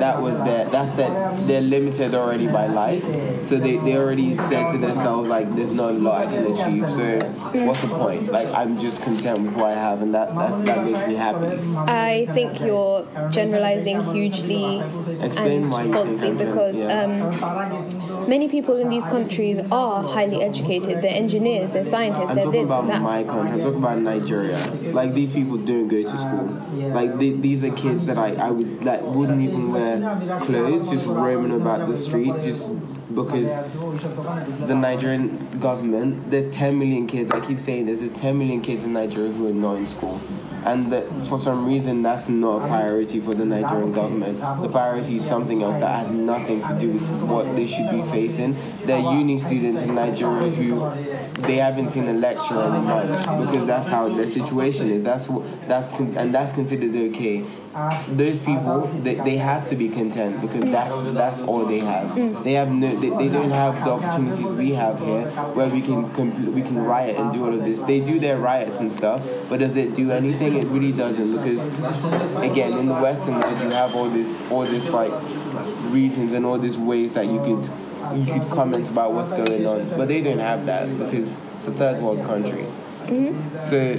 [0.00, 1.10] that was their that's their
[1.42, 3.02] they're limited already by life.
[3.50, 6.88] So they, they already said to themselves like there's not a lot I can achieve.
[6.88, 7.18] So
[7.66, 8.32] what's the point?
[8.32, 11.60] Like I'm just content with what I have and that that, that makes me happy.
[11.76, 14.80] I think you're generalizing hugely
[15.20, 17.02] Explain and why you think falsely because yeah.
[17.02, 21.02] um, many people in these countries are highly educated.
[21.02, 23.02] They're engineers, they're scientists, I'm they're talking this about that.
[23.02, 23.52] my country.
[23.52, 24.58] I'm talking about Nigeria.
[24.92, 26.46] Like these people don't go to school.
[26.92, 29.98] Like they, these are kids that I, I would that wouldn't even wear
[30.42, 32.66] clothes, just roaming about the street, just
[33.14, 33.48] because
[34.66, 36.30] the Nigerian government.
[36.30, 37.30] There's 10 million kids.
[37.32, 38.00] I keep saying this.
[38.00, 40.20] There's 10 million kids in Nigeria who are not in school.
[40.64, 40.92] And
[41.28, 44.38] for some reason, that's not a priority for the Nigerian government.
[44.38, 48.02] The priority is something else that has nothing to do with what they should be
[48.10, 48.56] facing.
[48.84, 50.90] There are uni students in Nigeria who
[51.46, 55.02] they haven't seen a lecture in a month because that's how their situation is.
[55.02, 57.46] That's what that's and that's considered okay.
[58.08, 62.08] Those people they, they have to be content because that's that's all they have.
[62.16, 62.42] Mm.
[62.42, 66.08] They have no they, they don't have the opportunities we have here where we can
[66.10, 67.80] compl- we can riot and do all of this.
[67.80, 70.56] They do their riots and stuff, but does it do anything?
[70.56, 71.64] It really doesn't because
[72.42, 75.12] again in the Western world you have all this all this like
[75.92, 77.70] reasons and all these ways that you could
[78.18, 81.72] you could comment about what's going on, but they don't have that because it's a
[81.72, 82.66] third world country.
[83.08, 83.94] So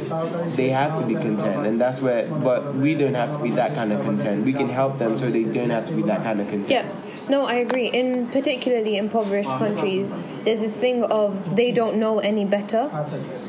[0.55, 2.27] they have to be content, and that's where.
[2.27, 4.45] But we don't have to be that kind of content.
[4.45, 6.69] We can help them so they don't have to be that kind of content.
[6.69, 6.85] Yeah,
[7.29, 7.87] no, I agree.
[7.87, 12.89] In particularly impoverished countries, there's this thing of they don't know any better.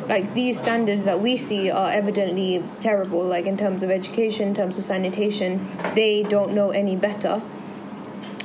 [0.09, 3.23] Like these standards that we see are evidently terrible.
[3.23, 7.43] Like in terms of education, in terms of sanitation, they don't know any better.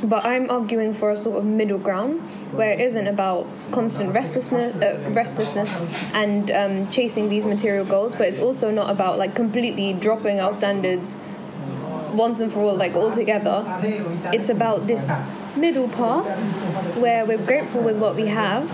[0.03, 2.21] But I'm arguing for a sort of middle ground
[2.51, 5.73] where it isn't about constant restlessness, uh, restlessness,
[6.13, 10.53] and um, chasing these material goals, but it's also not about like completely dropping our
[10.53, 11.17] standards
[12.13, 13.65] once and for all, like altogether.
[14.33, 15.11] It's about this
[15.55, 16.25] middle path
[16.97, 18.69] where we're grateful with what we have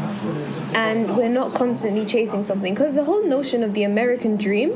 [0.75, 2.73] and we're not constantly chasing something.
[2.73, 4.71] Because the whole notion of the American dream,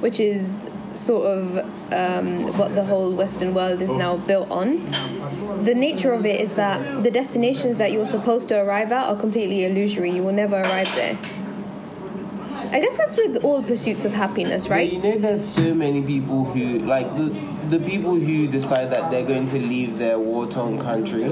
[0.00, 0.66] which is
[0.98, 1.56] sort of
[1.92, 4.90] um, what the whole Western world is now built on,
[5.64, 9.16] the nature of it is that the destinations that you're supposed to arrive at are
[9.16, 10.10] completely illusory.
[10.10, 11.18] You will never arrive there.
[12.70, 14.92] I guess that's with all pursuits of happiness, But right?
[14.92, 17.34] you know, there's so many people who like the
[17.68, 21.24] the people who decide that they're going to leave their war-torn country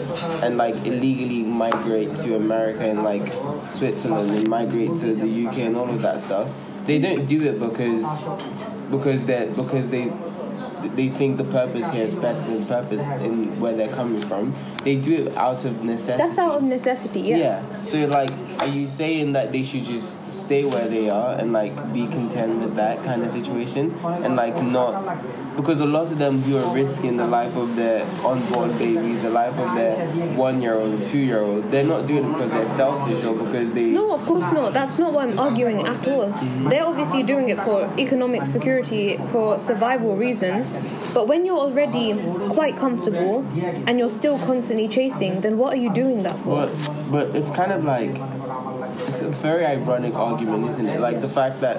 [0.43, 3.33] and like illegally migrate to America and like
[3.73, 6.49] Switzerland and migrate to the UK and all of that stuff.
[6.87, 8.05] They don't do it because
[8.91, 10.13] because they because they
[10.95, 14.55] they think the purpose here is better than the purpose in where they're coming from.
[14.87, 16.17] They do it out of necessity.
[16.17, 17.37] That's out of necessity, yeah.
[17.39, 17.83] Yeah.
[17.83, 18.31] So like,
[18.61, 22.61] are you saying that they should just stay where they are and like be content
[22.63, 24.95] with that kind of situation and like not
[25.57, 29.31] because a lot of them who are risking the life of their unborn babies, the
[29.31, 30.07] life of their
[30.37, 33.85] one-year-old, two-year-old, they're not doing it because they're selfish or because they.
[33.85, 34.75] No, of course not.
[34.75, 36.29] That's not what I'm arguing at all.
[36.29, 36.69] Mm-hmm.
[36.69, 40.75] They're obviously doing it for economic security, for survival reasons.
[41.15, 42.13] But when you're already
[42.51, 43.43] quite comfortable
[43.87, 46.67] and you're still constantly chasing, then what are you doing that for?
[46.67, 46.71] But
[47.11, 48.13] but it's kind of like
[49.09, 51.01] it's a very ironic argument, isn't it?
[51.01, 51.79] Like the fact that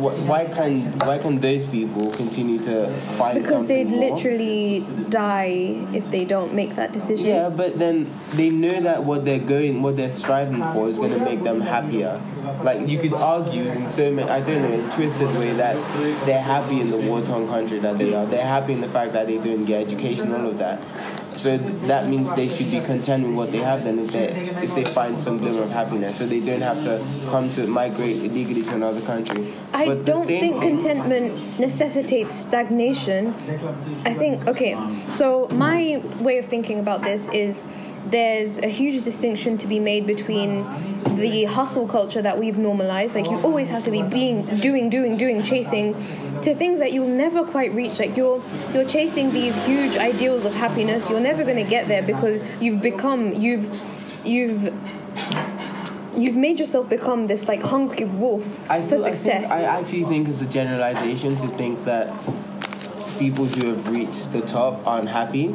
[0.00, 6.10] wh- why can why can those people continue to find Because they'd literally die if
[6.10, 7.26] they don't make that decision.
[7.26, 11.12] Yeah, but then they know that what they're going, what they're striving for, is going
[11.12, 12.20] to make them happier.
[12.62, 15.74] Like you could argue in so many, I don't know, in a twisted way that
[16.26, 18.26] they're happy in the war-torn country that they are.
[18.26, 20.82] They're happy in the fact that they don't get education, all of that.
[21.36, 23.84] So that means they should be content with what they have.
[23.84, 24.28] Then if they
[24.62, 28.22] if they find some glimmer of happiness, so they don't have to come to migrate
[28.22, 29.54] illegally to another country.
[29.72, 33.34] I But don't think contentment necessitates stagnation.
[34.04, 34.76] I think, okay,
[35.14, 37.64] so my way of thinking about this is
[38.06, 40.66] there's a huge distinction to be made between
[41.16, 45.16] the hustle culture that we've normalized, like you always have to be being, doing, doing,
[45.16, 45.94] doing, chasing,
[46.42, 47.98] to things that you'll never quite reach.
[47.98, 48.42] Like you're,
[48.72, 51.08] you're chasing these huge ideals of happiness.
[51.10, 53.68] You're never going to get there because you've become, you've,
[54.24, 54.72] you've
[56.16, 59.50] you've made yourself become this like hungry wolf I for still- I think- success.
[59.50, 62.08] I, actually think it's a generalization to think that
[63.18, 65.48] people who have reached the top aren't happy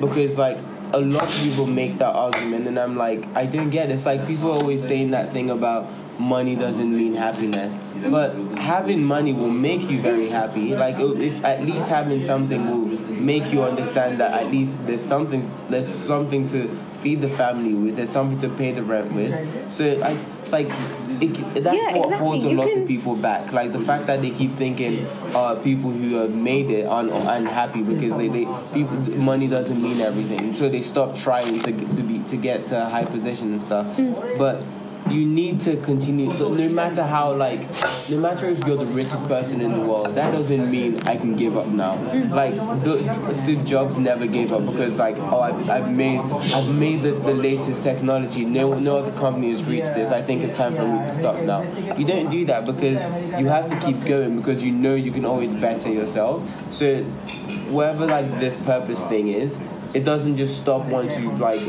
[0.00, 0.58] because like
[0.92, 3.94] a lot of people make that argument and I'm like I didn't get it.
[3.94, 5.86] It's like people always saying that thing about
[6.18, 7.78] money doesn't mean happiness.
[8.10, 10.74] But having money will make you very happy.
[10.74, 15.04] Like oh, if at least having something will make you understand that at least there's
[15.04, 16.68] something there's something to
[17.06, 19.30] feed the family with, there's something to pay the rent with.
[19.72, 20.10] So I,
[20.42, 20.66] it's like
[21.20, 22.16] it, that's Yeah, what exactly.
[22.16, 23.52] holds a You lot can- of people back.
[23.52, 27.04] Like the fact that they keep thinking uh, people who have made it are
[27.38, 28.44] unhappy because they, they
[28.74, 28.96] people
[29.30, 30.52] money doesn't mean everything.
[30.54, 33.62] So they stop trying to get, to be to get to a high position and
[33.62, 33.86] stuff.
[33.96, 34.36] Mm.
[34.36, 34.64] But
[35.10, 36.32] you need to continue.
[36.32, 37.60] No matter how like,
[38.08, 41.36] no matter if you're the richest person in the world, that doesn't mean I can
[41.36, 41.96] give up now.
[41.96, 42.30] Mm.
[42.30, 47.12] Like Steve Jobs never gave up because like oh I've, I've made I've made the,
[47.12, 48.44] the latest technology.
[48.44, 50.10] No no other company has reached this.
[50.10, 51.62] I think it's time for me to stop now.
[51.96, 53.02] You don't do that because
[53.38, 56.42] you have to keep going because you know you can always better yourself.
[56.70, 57.02] So
[57.70, 59.58] whatever like this purpose thing is,
[59.94, 61.60] it doesn't just stop once you like.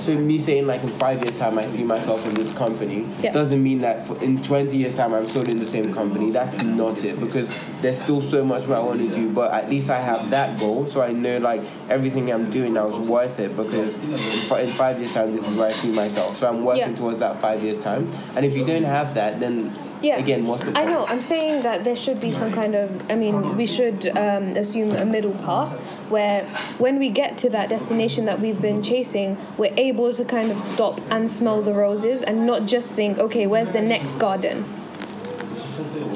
[0.00, 3.32] So me saying like in five years time I see myself in this company Yeah.
[3.32, 6.30] doesn't mean that for, in 20 years time I'm still in the same company.
[6.30, 7.48] That's not it because
[7.82, 9.30] there's still so much I want to do.
[9.30, 12.88] But at least I have that goal, so I know like everything I'm doing now
[12.88, 14.18] is worth it because in,
[14.48, 16.36] fi- in five years time this is where I see myself.
[16.38, 16.94] So I'm working Yeah.
[16.94, 18.10] towards that five years time.
[18.36, 20.16] And if you don't have that, then yeah.
[20.18, 21.06] again, what's the I know.
[21.06, 22.90] I'm saying that there should be some kind of.
[23.10, 25.72] I mean, we should um, assume a middle path
[26.10, 26.44] where,
[26.78, 30.58] when we get to that destination that we've been chasing, we're able to kind of
[30.60, 34.64] stop and smell the roses and not just think, okay, where's the next garden?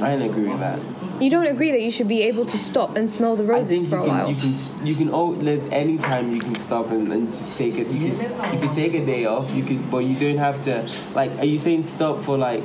[0.01, 0.81] I agree with that.
[1.21, 3.99] You don't agree that you should be able to stop and smell the roses for
[3.99, 4.31] a can, while.
[4.31, 5.45] you can, you can.
[5.45, 7.89] There's any time you can stop and, and just take it.
[7.89, 8.21] You can,
[8.55, 9.51] you can take a day off.
[9.51, 10.91] You could, but you don't have to.
[11.15, 12.65] Like, are you saying stop for like,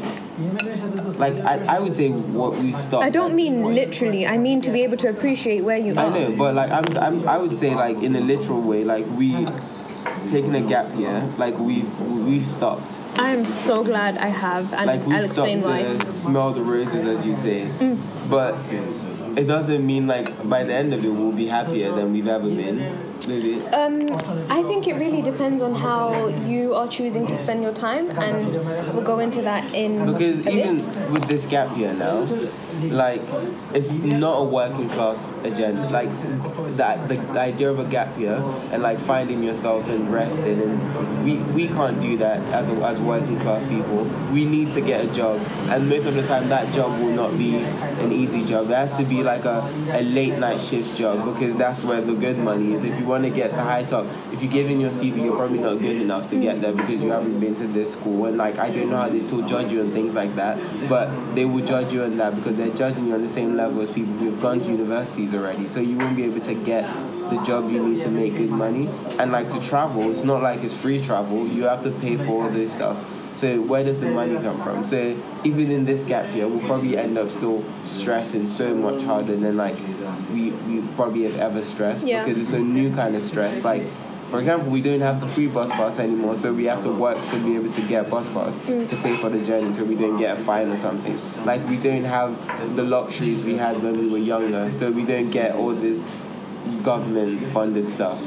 [1.20, 3.03] like I, I would say what we stop.
[3.03, 4.26] I don't mean literally.
[4.26, 6.06] I mean to be able to appreciate where you are.
[6.06, 9.06] I know, but like I'm, I'm, I would say like in a literal way, like
[9.18, 9.45] we
[10.30, 12.94] taking a gap year, like we we've stopped.
[13.18, 15.84] I am so glad I have, and like we've I'll explain why.
[15.84, 17.68] to smell the roses, as you say.
[17.80, 17.99] Mm.
[18.30, 18.55] But
[19.38, 22.49] it doesn't mean like by the end of it we'll be happier than we've ever
[22.49, 22.78] been.
[23.28, 23.61] Maybe.
[23.68, 24.01] Um,
[24.49, 28.55] I think it really depends on how you are choosing to spend your time, and
[28.93, 31.09] we'll go into that in Because even bit.
[31.09, 32.26] with this gap year now,
[32.91, 33.21] like
[33.73, 35.89] it's not a working class agenda.
[35.89, 36.09] Like
[36.77, 38.36] that the, the idea of a gap year
[38.71, 42.99] and like finding yourself and resting and we, we can't do that as a, as
[42.99, 44.03] working class people.
[44.31, 47.38] We need to get a job and most of the time that job will not
[47.38, 48.69] be an easy job.
[48.69, 49.61] It has to be like a,
[49.91, 52.83] a late night shift job because that's where the good money is.
[52.83, 55.36] If you want to get the high top, if you give in your CV, you're
[55.36, 58.25] probably not good enough to get there because you haven't been to this school.
[58.25, 60.57] And like I don't know how they still judge you and things like that,
[60.89, 63.82] but they will judge you on that because they're judging you on the same level
[63.82, 65.67] as people who have gone to universities already.
[65.67, 66.84] So you won't be able to get
[67.30, 68.88] the job you need to make good money.
[69.19, 71.47] And like to travel, it's not like it's free travel.
[71.47, 72.97] You have to pay for all this stuff.
[73.36, 74.86] So where does the money come from?
[74.86, 79.36] So even in this gap year, we'll probably end up still stressing so much harder
[79.36, 79.76] than like
[80.32, 82.23] we, we probably have ever stressed Yeah.
[82.23, 83.61] because it's a new kind of stress.
[83.63, 83.84] Like
[84.30, 87.17] for example, we don't have the free bus pass anymore, so we have to work
[87.30, 88.89] to be able to get bus pass mm.
[88.89, 91.17] to pay for the journey, so we don't get a fine or something.
[91.45, 95.30] Like we don't have the luxuries we had when we were younger, so we don't
[95.30, 96.01] get all this
[96.84, 98.19] government funded stuff,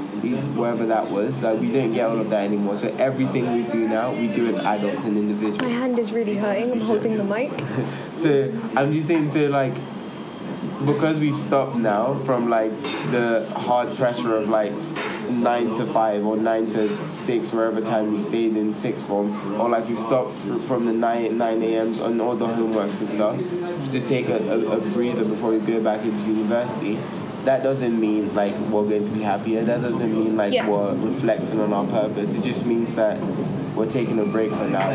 [0.54, 1.40] wherever that was.
[1.40, 2.78] Like we don't get all of that anymore.
[2.78, 5.62] So everything we do now, we do as adults and individuals.
[5.62, 6.72] My hand is really hurting.
[6.72, 7.52] I'm holding the mic.
[8.18, 9.74] So I'm just saying, so like,
[10.84, 12.72] because we've stopped now from like
[13.12, 14.72] the hard pressure of like
[15.30, 19.68] nine to five or nine to six, wherever time we stayed in sixth form, or
[19.68, 22.00] like we stopped from the nine nine a.m.
[22.02, 23.36] on all the homeworks and stuff
[23.92, 26.98] to take a, a, a breather before we go back into university.
[27.44, 29.64] That doesn't mean like we're going to be happier.
[29.64, 30.68] That doesn't mean like Yeah.
[30.68, 32.34] we're reflecting on our purpose.
[32.34, 33.18] It just means that
[33.74, 34.88] we're taking a break for now.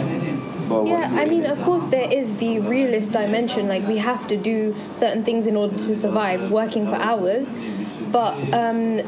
[0.67, 3.67] But Yeah, I mean, of course, there is the realist dimension.
[3.67, 7.55] Like, we have to do certain things in order to survive, working for hours.
[8.11, 8.99] But um,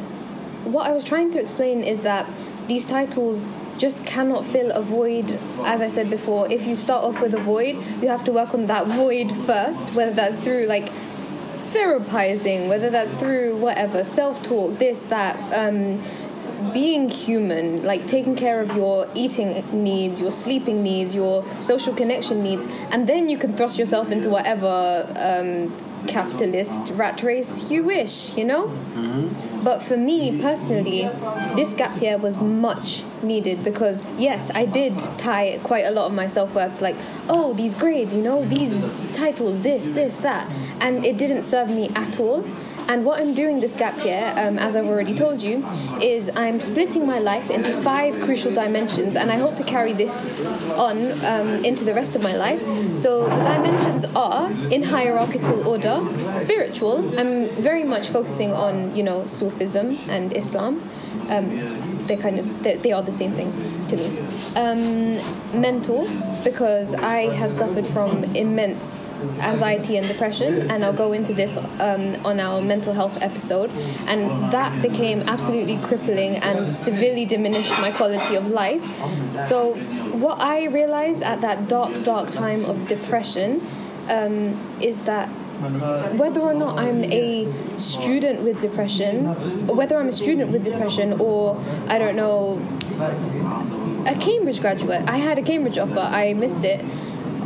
[0.65, 2.27] what I was trying to explain is that
[2.67, 3.47] these titles
[3.77, 5.39] just cannot fill a void.
[5.63, 8.53] As I said before, if you start off with a void, you have to work
[8.53, 10.89] on that void first, whether that's through like
[11.71, 15.35] therapizing, whether that's through whatever self talk, this, that.
[15.53, 16.01] Um,
[16.73, 22.41] being human, like taking care of your eating needs, your sleeping needs, your social connection
[22.41, 25.71] needs, and then you can thrust yourself into whatever um,
[26.07, 28.67] capitalist rat race you wish, you know?
[28.67, 29.63] Mm-hmm.
[29.63, 31.09] But for me personally,
[31.55, 36.13] this gap year was much needed because yes, I did tie quite a lot of
[36.13, 36.95] my self worth like,
[37.27, 40.47] oh, these grades, you know, these titles, this, this, that,
[40.81, 42.45] and it didn't serve me at all.
[42.87, 45.65] And what I'm doing this gap year, um, as I've already told you,
[46.01, 50.29] is I'm splitting my life into five crucial dimensions, and I hope to carry this
[50.73, 52.61] on um, into the rest of my life.
[52.97, 56.01] So the dimensions are in hierarchical order:
[56.35, 57.19] spiritual.
[57.19, 60.83] I'm very much focusing on you know Sufism and Islam.
[61.29, 63.51] Um, they kind of they, they are the same thing
[63.89, 64.17] to me.
[64.55, 66.07] Um, mental
[66.43, 72.15] because I have suffered from immense anxiety and depression, and I'll go into this um,
[72.25, 73.71] on our mental health episode.
[74.07, 78.81] And that became absolutely crippling and severely diminished my quality of life.
[79.47, 79.73] So,
[80.15, 83.65] what I realized at that dark, dark time of depression
[84.07, 85.29] um, is that
[86.17, 89.27] whether or not I'm a student with depression,
[89.67, 92.61] or whether I'm a student with depression, or I don't know,
[94.05, 95.03] a Cambridge graduate.
[95.07, 96.83] I had a Cambridge offer, I missed it.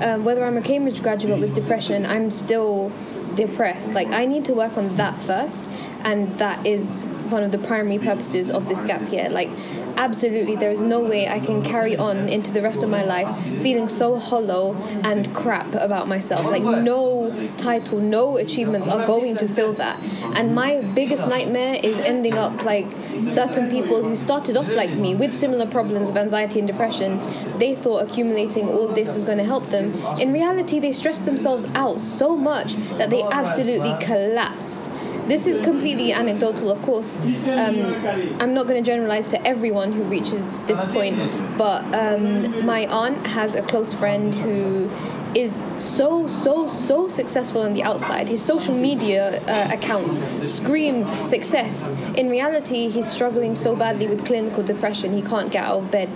[0.01, 2.91] Um, whether I'm a Cambridge graduate with depression, I'm still
[3.35, 3.93] depressed.
[3.93, 5.65] Like, I need to work on that first,
[6.03, 9.29] and that is one of the primary purposes of this gap year.
[9.29, 9.49] Like,
[9.97, 13.29] absolutely, there is no way I can carry on into the rest of my life
[13.61, 16.45] feeling so hollow and crap about myself.
[16.45, 19.99] Like, no title, no achievements are going to fill that.
[20.35, 22.87] And my biggest nightmare is ending up like
[23.23, 27.19] certain people who started off like me with similar problems of anxiety and depression.
[27.57, 29.95] They thought accumulating all this was going to help them.
[30.19, 34.89] In reality, they stressed themselves out so much that they absolutely collapsed.
[35.29, 37.15] This is completely anecdotal, of course.
[37.15, 41.17] Um, I'm not going to generalize to everyone who reaches this point,
[41.55, 44.89] but um, my aunt has a close friend who
[45.35, 48.27] is so so so successful on the outside.
[48.27, 51.89] His social media uh, accounts scream success.
[52.15, 56.09] In reality he's struggling so badly with clinical depression he can't get out of bed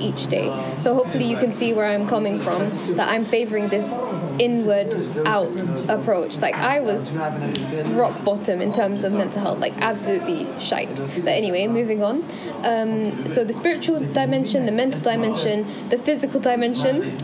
[0.00, 0.46] each day.
[0.78, 3.98] So hopefully you can see where i'm coming from that i'm favoring this
[4.38, 4.94] inward
[5.26, 6.38] out approach.
[6.38, 10.94] Like i was rock bottom in terms of mental health like absolutely shite.
[10.96, 12.24] But anyway moving on.
[12.62, 17.18] Um, so the spiritual dimension the mental dimension the physical dimension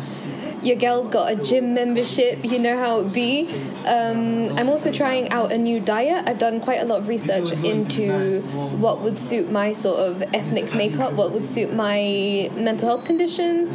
[0.63, 3.49] your girl's got a gym membership, you know how it be.
[3.87, 6.29] Um, I'm also trying out a new diet.
[6.29, 8.41] I've done quite a lot of research into
[8.79, 13.71] what would suit my sort of ethnic makeup, what would suit my mental health conditions,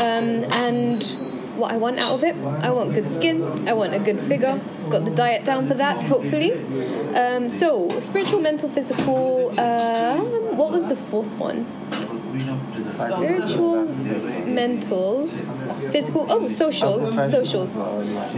[0.00, 1.02] um, and
[1.56, 2.34] what I want out of it.
[2.36, 4.60] I want good skin, I want a good figure.
[4.88, 6.52] Got the diet down for that, hopefully.
[7.14, 9.54] Um, so, spiritual, mental, physical.
[9.58, 10.16] Uh,
[10.54, 11.66] what was the fourth one?
[12.96, 13.86] Spiritual,
[14.46, 15.28] mental,
[15.90, 16.26] physical.
[16.28, 17.62] Oh, social, social.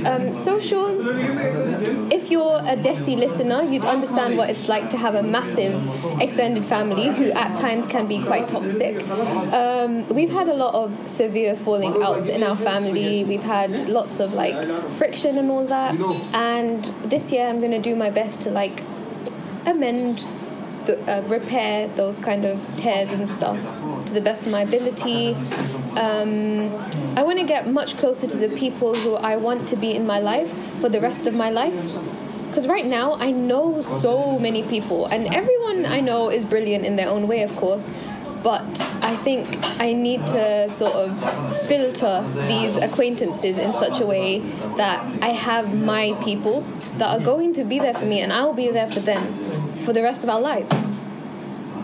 [0.06, 2.12] Um, social.
[2.12, 5.74] If you're a Desi listener, you'd understand what it's like to have a massive
[6.20, 9.06] extended family who at times can be quite toxic.
[9.08, 13.24] Um, we've had a lot of severe falling outs in our family.
[13.24, 14.56] We've had lots of like
[14.90, 15.94] friction and all that.
[16.34, 18.82] And this year, I'm going to do my best to like
[19.66, 20.26] amend
[20.88, 23.58] uh, repair those kind of tears and stuff
[24.06, 25.34] to the best of my ability.
[25.96, 26.74] Um,
[27.16, 30.06] I want to get much closer to the people who I want to be in
[30.06, 31.74] my life for the rest of my life.
[32.48, 36.96] Because right now, I know so many people, and everyone I know is brilliant in
[36.96, 37.88] their own way, of course.
[38.42, 39.46] But I think
[39.80, 41.18] I need to sort of
[41.66, 44.40] filter these acquaintances in such a way
[44.76, 46.62] that I have my people
[46.98, 49.51] that are going to be there for me, and I'll be there for them
[49.82, 50.72] for the rest of our lives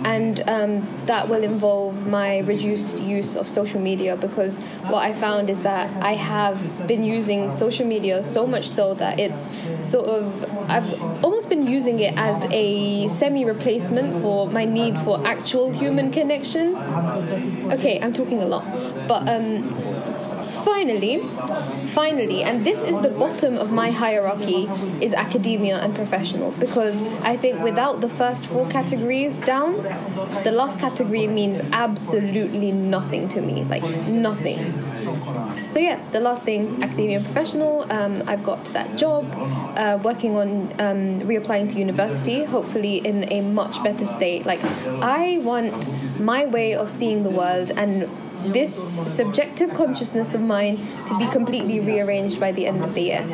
[0.05, 5.51] and um, that will involve my reduced use of social media because what I found
[5.51, 9.49] is that I have been using social media so much so that it's
[9.83, 15.27] sort of I've almost been using it as a semi replacement for my need for
[15.27, 16.77] actual human connection.
[17.73, 18.65] Okay, I'm talking a lot,
[19.09, 19.69] but um,
[20.69, 21.19] finally,
[21.89, 24.69] finally, and this is the bottom of my hierarchy,
[25.01, 26.51] is academia and professional.
[26.65, 27.01] Because
[27.33, 29.73] I think without the first four categories down,
[30.45, 33.65] the last category means absolutely nothing to me.
[33.65, 34.61] Like, nothing.
[35.71, 39.25] So, yeah, the last thing, academia and professional, um, I've got that job,
[39.77, 44.45] uh, working on um, reapplying to university, hopefully in a much better state.
[44.45, 44.63] Like,
[45.23, 45.75] I want
[46.21, 48.09] my way of seeing the world and
[48.47, 48.73] this
[49.07, 50.77] subjective consciousness of mine
[51.07, 53.27] to be completely rearranged by the end of the year.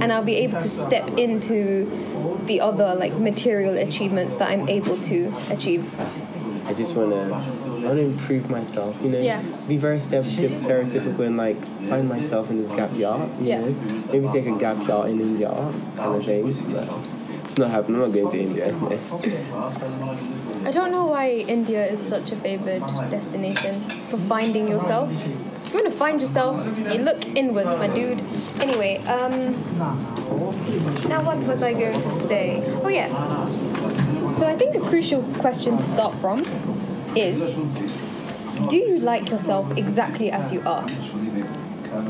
[0.00, 1.86] And I'll be able to step into
[2.46, 5.84] the other like material achievements that I'm able to achieve.
[6.66, 8.96] I just want to, I want to improve myself.
[9.02, 9.40] You know, Yeah.
[9.68, 13.14] be very stereotyp- stereotypical and like find myself in this gap year.
[13.40, 13.60] You Yeah.
[13.60, 13.74] know,
[14.12, 15.50] maybe take a gap year in India
[15.96, 16.52] kind of thing.
[16.72, 16.88] But
[17.44, 18.02] It's not happening.
[18.02, 18.74] I'm not going to India.
[20.66, 25.12] I don't know why India is such a favored destination for finding yourself.
[25.12, 28.20] If you want to find yourself, you look inwards, my dude.
[28.58, 29.52] Anyway, um,
[31.08, 32.64] now what was I going to say?
[32.82, 33.06] Oh yeah.
[34.32, 36.40] So I think a crucial question to start from
[37.14, 37.54] is:
[38.68, 40.84] Do you like yourself exactly as you are?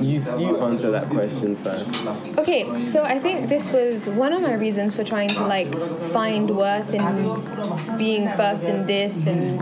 [0.00, 2.06] You you answer that question first.
[2.38, 5.72] Okay, so I think this was one of my reasons for trying to like
[6.12, 9.60] find worth in being first in this and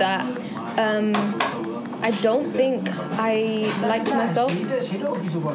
[0.00, 0.24] that.
[0.78, 1.14] Um,
[2.02, 4.52] I don't think I liked myself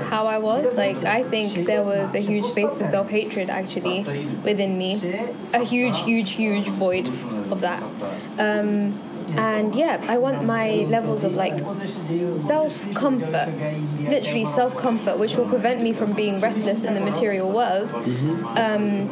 [0.10, 0.74] how I was.
[0.74, 4.04] Like, I think there was a huge space for self hatred actually
[4.44, 4.96] within me.
[5.54, 7.08] A huge, huge, huge void
[7.52, 7.82] of that.
[8.38, 9.00] Um,
[9.38, 11.60] and yeah, I want my levels of like
[12.32, 13.50] self comfort,
[14.00, 17.90] literally self comfort, which will prevent me from being restless in the material world,
[18.58, 19.10] um,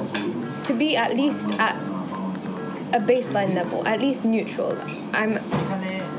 [0.64, 1.76] to be at least at
[2.94, 4.78] a baseline level, at least neutral.
[5.14, 5.38] I'm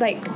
[0.01, 0.29] like,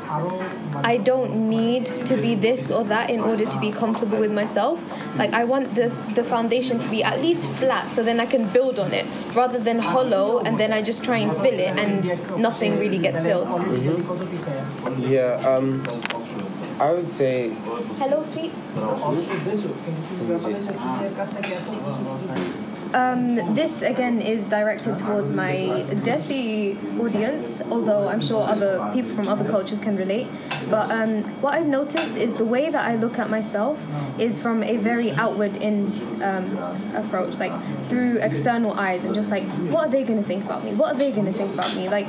[0.84, 4.82] I don't need to be this or that in order to be comfortable with myself.
[5.16, 8.48] Like, I want this the foundation to be at least flat, so then I can
[8.50, 12.38] build on it, rather than hollow and then I just try and fill it and
[12.38, 13.48] nothing really gets filled.
[14.98, 15.42] Yeah.
[15.46, 15.82] Um.
[16.80, 17.50] I would say
[17.98, 18.72] Hello, sweets.
[22.94, 29.26] Um, this again is directed towards my Desi audience, although I'm sure other people from
[29.26, 30.28] other cultures can relate.
[30.70, 33.80] But um, what I've noticed is the way that I look at myself
[34.16, 35.90] is from a very outward in
[36.22, 36.56] um,
[36.94, 37.52] approach, like
[37.88, 39.42] through external eyes, and just like,
[39.72, 40.72] what are they going to think about me?
[40.74, 41.88] What are they going to think about me?
[41.88, 42.06] Like,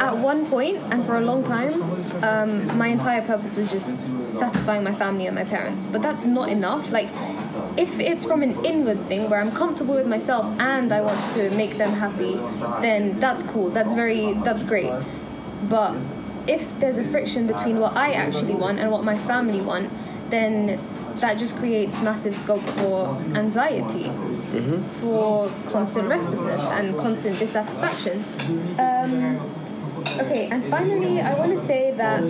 [0.00, 1.82] at one point and for a long time,
[2.22, 3.94] um, my entire purpose was just
[4.26, 5.86] satisfying my family and my parents.
[5.86, 6.90] But that's not enough.
[6.90, 7.08] Like,
[7.76, 11.50] if it's from an inward thing where I'm comfortable with myself and I want to
[11.50, 12.34] make them happy,
[12.80, 13.70] then that's cool.
[13.70, 14.92] That's very, that's great.
[15.68, 15.96] But
[16.46, 19.90] if there's a friction between what I actually want and what my family want,
[20.30, 20.80] then
[21.16, 24.10] that just creates massive scope for anxiety,
[25.00, 28.24] for constant restlessness and constant dissatisfaction.
[28.78, 29.63] Um,
[30.20, 32.22] okay, and finally, I want to say that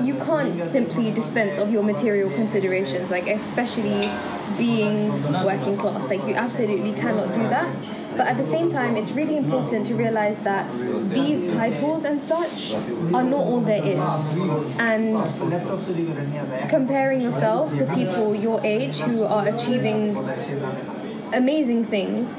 [0.00, 4.10] you can't simply dispense of your material considerations, like especially
[4.56, 5.10] being
[5.44, 6.08] working class.
[6.08, 7.74] Like you absolutely cannot do that.
[8.16, 10.70] But at the same time, it's really important to realize that
[11.10, 13.98] these titles and such are not all there is.
[14.78, 15.16] And
[16.68, 20.16] comparing yourself to people your age who are achieving
[21.32, 22.36] amazing things,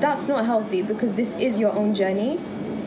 [0.00, 2.38] that's not healthy because this is your own journey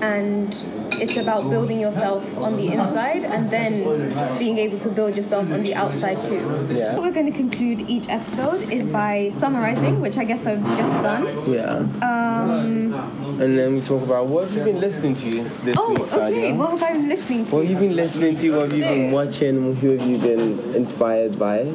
[0.01, 0.55] and
[1.01, 5.63] it's about building yourself on the inside and then being able to build yourself on
[5.63, 6.41] the outside too.
[6.71, 6.93] Yeah.
[6.93, 10.93] What we're going to conclude each episode is by summarizing, which I guess I've just
[11.01, 11.25] done.
[11.51, 11.77] yeah.
[12.01, 12.93] Um,
[13.41, 16.53] And then we talk about what have you been listening to this oh, week, okay.
[16.53, 17.55] What have I been listening to?
[17.55, 18.51] What have you been listening to?
[18.51, 19.75] What have you been watching?
[19.75, 21.73] Who have you been inspired by?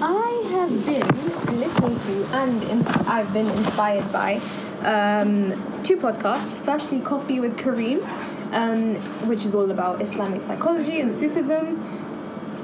[0.00, 4.40] I have been listening to and in, I've been inspired by
[4.84, 6.60] um, two podcasts.
[6.64, 8.06] Firstly, Coffee with Kareem,
[8.52, 8.96] um,
[9.28, 11.82] which is all about Islamic psychology and Sufism.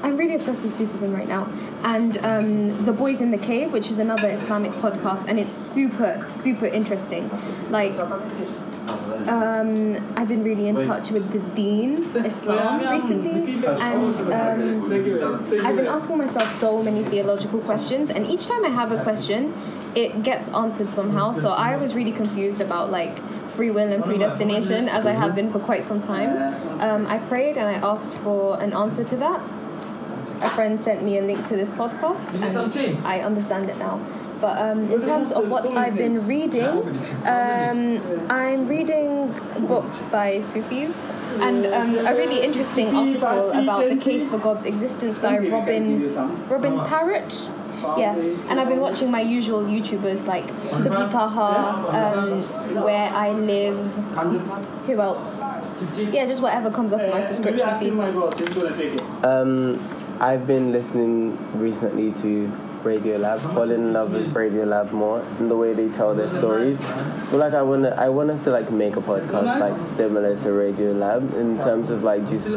[0.03, 1.49] I'm really obsessed with Sufism right now.
[1.85, 6.21] And um, The Boys in the Cave, which is another Islamic podcast, and it's super,
[6.25, 7.31] super interesting.
[7.71, 7.93] Like,
[9.29, 14.93] um, I've been really in touch with the Deen Islam recently, and um,
[15.65, 19.55] I've been asking myself so many theological questions, and each time I have a question,
[19.95, 21.32] it gets answered somehow.
[21.32, 23.18] So I was really confused about like
[23.51, 26.80] free will and predestination, as I have been for quite some time.
[26.80, 29.40] Um, I prayed and I asked for an answer to that.
[30.43, 34.01] A friend sent me a link to this podcast, and I understand it now.
[34.40, 36.64] But um, in terms of what I've been reading,
[37.24, 39.32] um, I'm reading
[39.68, 41.01] books by Sufis,
[41.38, 46.12] and um, a really interesting article about the case for God's existence by Robin
[46.49, 47.49] Robin Parrott.
[47.83, 48.14] Yeah,
[48.49, 52.43] and I've been watching my usual YouTubers like Suki Taha, um,
[52.83, 53.76] Where I Live,
[54.87, 55.39] who else?
[55.97, 59.01] Yeah, just whatever comes up on my subscription feed.
[59.24, 59.80] Um,
[60.20, 62.47] I've been listening recently to
[62.83, 66.78] Radiolab, falling in love with Radiolab more and the way they tell their stories.
[67.30, 70.47] Feel like I wanna, I want us to like make a podcast like similar to
[70.49, 72.49] Radiolab in terms of like just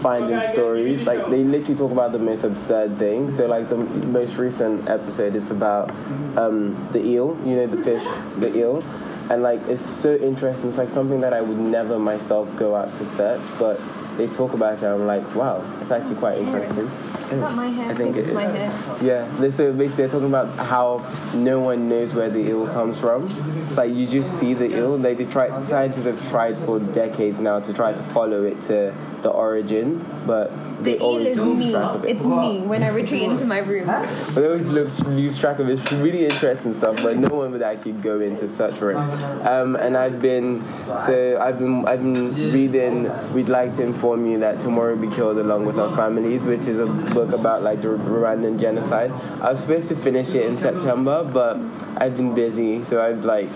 [0.00, 1.02] finding stories.
[1.02, 3.36] Like they literally talk about the most absurd things.
[3.36, 5.90] So like the most recent episode is about
[6.36, 7.38] um, the eel.
[7.44, 8.04] You know the fish,
[8.38, 8.84] the eel.
[9.30, 10.68] And like it's so interesting.
[10.68, 13.80] It's like something that I would never myself go out to search, but
[14.16, 14.82] they talk about it.
[14.82, 16.90] and I'm like, wow, it's actually quite interesting.
[17.30, 17.90] Is that my hair?
[17.90, 18.70] I think it's it my hair.
[19.02, 21.04] Yeah, so basically they're talking about how
[21.34, 23.28] no one knows where the ill comes from.
[23.66, 24.98] It's like you just see the ill.
[24.98, 28.94] Like they try scientists have tried for decades now to try to follow it to
[29.22, 30.50] the origin, but
[30.82, 31.74] they The always is me.
[31.74, 32.04] it.
[32.06, 33.86] It's me when I retreat into my room.
[33.86, 35.78] But they always lose, lose track of it.
[35.78, 38.96] It's really interesting stuff, but no one would actually go into search for it.
[38.96, 40.64] Um, and I've been
[41.06, 43.10] so I've been I've been reading.
[43.34, 46.78] We'd like to inform you that tomorrow we killed along with our families, which is
[46.80, 46.86] a
[47.20, 49.10] book about like the Rwandan genocide.
[49.42, 51.58] I was supposed to finish it in September, but
[51.96, 53.48] I've been busy, so I've like.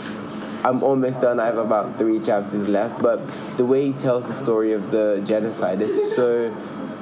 [0.67, 1.41] I'm almost done.
[1.41, 3.03] I have about three chapters left.
[3.03, 3.21] But
[3.59, 6.51] the way he tells the story of the genocide is so.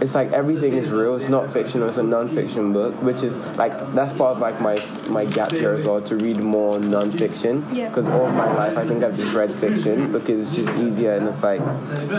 [0.00, 1.14] It's like everything is real.
[1.16, 1.88] It's not fictional.
[1.88, 4.76] It's a non-fiction book, which is like that's part of like my
[5.08, 7.66] my gap year as well to read more non-fiction.
[7.72, 7.88] Yeah.
[7.88, 11.28] Because all my life I think I've just read fiction because it's just easier and
[11.28, 11.60] it's like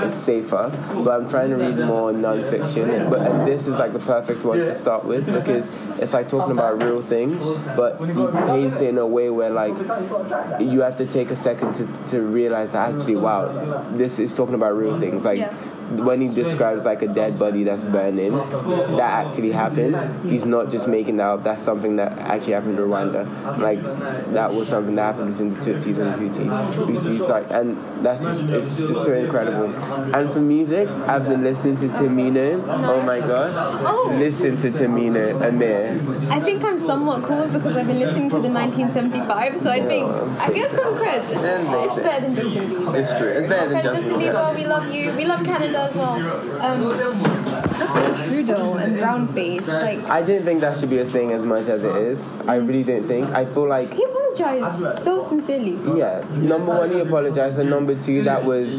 [0.04, 0.70] it's safer.
[1.04, 2.90] But I'm trying to read more non-fiction.
[2.90, 5.70] And, but and this is like the perfect one to start with because
[6.00, 7.42] it's like talking about real things,
[7.76, 8.14] but he
[8.48, 9.78] paints it in a way where like
[10.62, 14.56] you have to take a second to, to realize that actually wow this is talking
[14.56, 15.54] about real things like Yeah.
[15.92, 18.36] When he describes like a dead body that's burning
[18.98, 19.96] that actually happened.
[20.30, 21.44] He's not just making that up.
[21.44, 23.26] That's something that actually happened in Rwanda.
[23.60, 23.82] Like
[24.34, 26.74] that was something that happened between the Tutsis and the Hutus.
[26.74, 29.74] Hutus like and that's just it's just so incredible.
[30.16, 33.52] And for music I've been listening to Tamino oh my gosh.
[33.86, 34.16] Oh.
[34.18, 36.02] listen to Tamino Amir.
[36.32, 40.10] I think I'm somewhat cool because I've been listening to the 1975, so I think
[40.40, 41.24] I get some credit.
[41.24, 43.00] It's better than Justin Bieber.
[43.00, 43.28] it's true.
[43.28, 45.12] It's better than Okay, Justin Justin Bieber Bieber, we love you.
[45.16, 47.43] We love Canada as well.
[47.74, 51.32] Um, Justin Trudeau and brown face, like I didn't think that should be a thing
[51.32, 52.20] as much as it is.
[52.48, 53.30] I really didn't think.
[53.30, 55.74] I feel like, he apologized so sincerely.
[55.98, 58.70] yeah, number one, he apologized, and number two, that was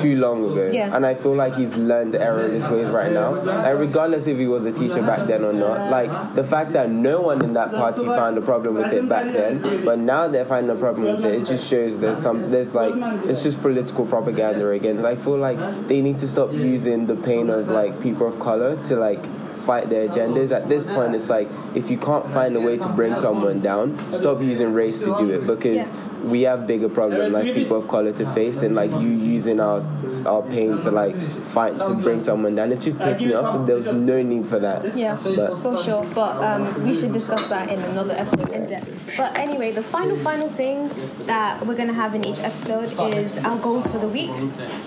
[0.00, 0.70] too long ago.
[0.72, 0.94] Yeah.
[0.94, 3.34] And I feel like he's learned the error of his ways right now.
[3.34, 6.90] And regardless if he was a teacher back then or not, like the fact that
[6.90, 10.44] no one in that party found a problem with it back then, but now they're
[10.44, 12.94] finding a problem with it, it just shows there's some, there's like,
[13.26, 15.04] it's just political propaganda again.
[15.04, 15.58] I feel like
[15.88, 19.24] they need to stop using the pain of like people of color to like
[19.64, 20.50] fight their agendas.
[20.52, 23.98] At this point, it's like if you can't find a way to bring someone down,
[24.12, 25.88] stop using race to do it because Yeah.
[26.24, 29.82] we have bigger problems as people of color to face than like you using our
[30.26, 31.14] our pain to like
[31.56, 32.72] fight to bring someone down.
[32.72, 33.66] It just pissed me off.
[33.66, 34.96] There was no need for that.
[34.96, 36.04] Yeah, But for sure.
[36.14, 38.88] But um, we should discuss that in another episode in depth.
[39.16, 40.90] But anyway, the final, final thing
[41.26, 44.30] that we're gonna have in each episode is our goals for the week.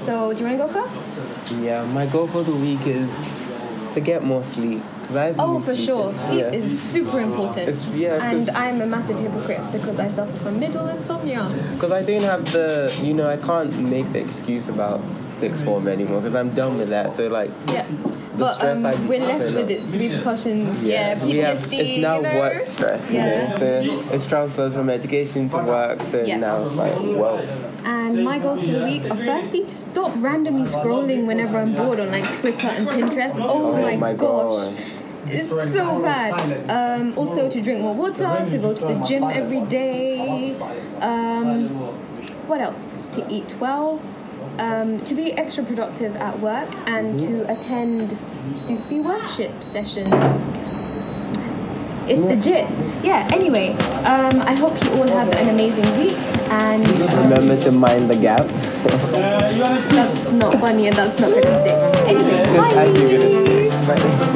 [0.02, 0.96] So, do you wanna go first?
[1.62, 3.10] yeah, my goal for the week is
[3.98, 4.82] to get more sleep.
[5.10, 5.86] I Oh, for sleeping.
[5.86, 6.14] sure.
[6.14, 6.60] Sleep Yeah.
[6.60, 7.70] is super important.
[7.70, 11.44] It's- yeah, and I'm a massive hypocrite because I suffer from middle insomnia.
[11.74, 15.00] Because I don't have the, you know, I can't make the excuse about
[15.38, 17.16] sixth form anymore because I'm done with that.
[17.16, 17.86] So like, Yeah.
[18.38, 20.84] The but stress I um, we're left with like- its repercussions.
[20.84, 21.26] Yeah, PTSD.
[21.26, 22.36] we have it's now you know?
[22.40, 23.12] work stress.
[23.12, 23.50] You Yeah.
[23.50, 23.58] know?
[23.58, 26.04] So it's transferred from education to work.
[26.04, 26.38] So Yeah.
[26.38, 27.40] now it's like, whoa.
[27.84, 32.00] And my goals for the week are firstly to stop randomly scrolling whenever I'm bored
[32.00, 33.38] on like Twitter and Pinterest.
[33.40, 34.72] Oh, Oh my, my gosh.
[34.74, 34.84] gosh.
[35.30, 36.70] It's so bad.
[36.70, 40.56] Um, also to drink more water, to go to the gym every day.
[41.02, 41.70] Um,
[42.48, 42.94] what else?
[43.14, 44.00] To eat well.
[44.60, 48.18] Um, to be extra productive at work and to attend
[48.56, 50.08] Sufi worship sessions.
[52.10, 52.66] It's legit.
[53.04, 53.74] Yeah, anyway,
[54.06, 56.18] um, I hope you all have an amazing week
[56.50, 58.48] and Remember to mind the gap.
[59.92, 61.32] that's not funny and that's not.
[62.08, 62.92] Anyway, you, bye!
[62.94, 63.88] goodness.
[63.88, 64.34] Bye.